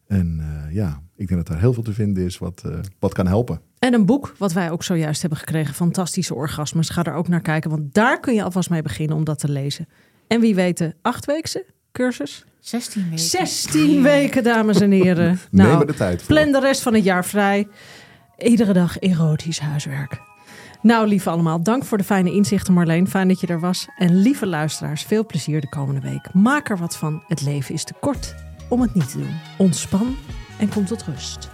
[0.07, 3.13] En eh, ja, ik denk dat er heel veel te vinden is wat, eh, wat
[3.13, 3.61] kan helpen.
[3.79, 6.89] En een boek, wat wij ook zojuist hebben gekregen, Fantastische Orgasmes.
[6.89, 9.51] Ga er ook naar kijken, want daar kun je alvast mee beginnen om dat te
[9.51, 9.87] lezen.
[10.27, 12.45] En wie weet de achtweekse cursus?
[12.61, 13.19] 16 weken.
[13.19, 15.27] 16 weken, dames en heren.
[15.51, 16.35] Neem Nou, er de tijd voor.
[16.35, 17.69] plan de rest van het jaar vrij.
[18.39, 20.21] Iedere dag erotisch huiswerk.
[20.83, 23.09] Nou, lieve allemaal, dank voor de fijne inzichten, Marleen.
[23.09, 23.87] Fijn dat je er was.
[23.99, 26.35] En lieve luisteraars, veel plezier de komende week.
[26.35, 27.23] Maak er wat van.
[27.27, 28.35] Het leven is te kort
[28.69, 29.39] om het niet te doen.
[29.59, 30.17] Ontspan
[30.59, 31.49] en kom tot rust.